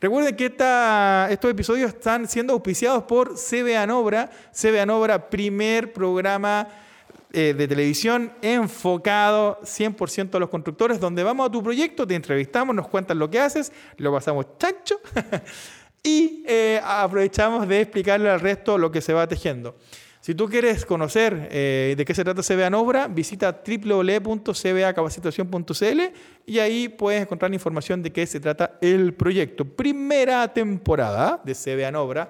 Recuerden 0.00 0.36
que 0.36 0.46
estos 1.32 1.50
episodios 1.50 1.88
están 1.88 2.28
siendo 2.28 2.52
auspiciados 2.52 3.02
por 3.04 3.34
CBA 3.34 3.84
Nobra. 3.86 4.30
CBA 4.52 4.86
Nobra, 4.86 5.28
primer 5.28 5.92
programa 5.92 6.68
eh, 7.32 7.54
de 7.56 7.68
televisión 7.68 8.32
enfocado 8.40 9.60
100% 9.62 10.34
a 10.34 10.38
los 10.38 10.48
constructores, 10.48 10.98
donde 10.98 11.22
vamos 11.22 11.48
a 11.48 11.52
tu 11.52 11.62
proyecto, 11.62 12.06
te 12.06 12.14
entrevistamos, 12.14 12.74
nos 12.74 12.88
cuentan 12.88 13.18
lo 13.18 13.28
que 13.28 13.38
haces, 13.38 13.70
lo 13.98 14.12
pasamos 14.12 14.46
chancho 14.58 14.98
y 16.02 16.42
eh, 16.46 16.80
aprovechamos 16.82 17.68
de 17.68 17.82
explicarle 17.82 18.30
al 18.30 18.40
resto 18.40 18.78
lo 18.78 18.90
que 18.90 19.02
se 19.02 19.12
va 19.12 19.26
tejiendo. 19.26 19.76
Si 20.20 20.34
tú 20.34 20.48
quieres 20.48 20.84
conocer 20.84 21.48
eh, 21.50 21.94
de 21.96 22.04
qué 22.04 22.12
se 22.14 22.22
trata 22.24 22.42
CBA 22.42 22.76
obra, 22.76 23.08
visita 23.08 23.62
www.cbacapacitación.cl 23.66 26.00
y 26.46 26.58
ahí 26.58 26.88
puedes 26.88 27.22
encontrar 27.22 27.54
información 27.54 28.02
de 28.02 28.12
qué 28.12 28.26
se 28.26 28.40
trata 28.40 28.76
el 28.80 29.14
proyecto. 29.14 29.64
Primera 29.64 30.52
temporada 30.52 31.40
de 31.44 31.54
CBA 31.54 32.00
obra. 32.00 32.28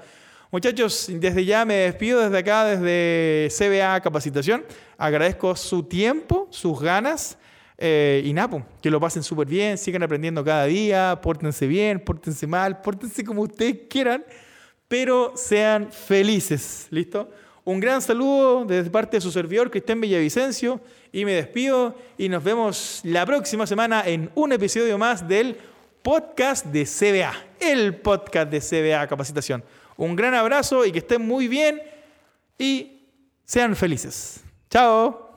Muchachos, 0.51 1.09
desde 1.11 1.45
ya 1.45 1.67
me 1.67 1.75
despido 1.75 2.21
desde 2.21 2.39
acá, 2.39 2.65
desde 2.65 3.49
CBA 3.55 4.01
Capacitación. 4.01 4.65
Agradezco 4.97 5.55
su 5.55 5.83
tiempo, 5.83 6.49
sus 6.51 6.81
ganas 6.81 7.37
Eh, 7.81 8.23
y 8.25 8.33
Napo, 8.33 8.67
que 8.83 8.91
lo 8.91 8.99
pasen 8.99 9.23
súper 9.23 9.47
bien, 9.47 9.79
sigan 9.79 10.03
aprendiendo 10.03 10.43
cada 10.43 10.65
día, 10.65 11.21
pórtense 11.23 11.65
bien, 11.69 12.01
pórtense 12.01 12.45
mal, 12.45 12.81
pórtense 12.81 13.23
como 13.23 13.43
ustedes 13.43 13.83
quieran, 13.89 14.25
pero 14.89 15.35
sean 15.37 15.93
felices, 15.93 16.89
¿listo? 16.91 17.31
Un 17.63 17.79
gran 17.79 18.03
saludo 18.03 18.65
desde 18.65 18.91
parte 18.91 19.19
de 19.19 19.21
su 19.21 19.31
servidor, 19.31 19.71
Cristian 19.71 20.01
Villavicencio, 20.01 20.81
y 21.13 21.25
me 21.25 21.35
despido 21.35 21.95
y 22.17 22.29
nos 22.29 22.43
vemos 22.43 23.01
la 23.05 23.25
próxima 23.25 23.65
semana 23.65 24.03
en 24.05 24.29
un 24.35 24.51
episodio 24.51 24.99
más 24.99 25.29
del 25.29 25.57
podcast 26.03 26.67
de 26.67 26.85
CBA, 26.85 27.33
el 27.61 27.95
podcast 27.95 28.51
de 28.51 28.61
CBA 28.61 29.07
Capacitación. 29.07 29.63
Un 29.99 30.15
gran 30.15 30.33
abrazo 30.33 30.87
y 30.87 30.93
que 30.93 31.01
estén 31.01 31.27
muy 31.27 31.49
bien 31.49 31.83
y 32.57 33.03
sean 33.45 33.75
felices. 33.75 34.45
Chao. 34.71 35.28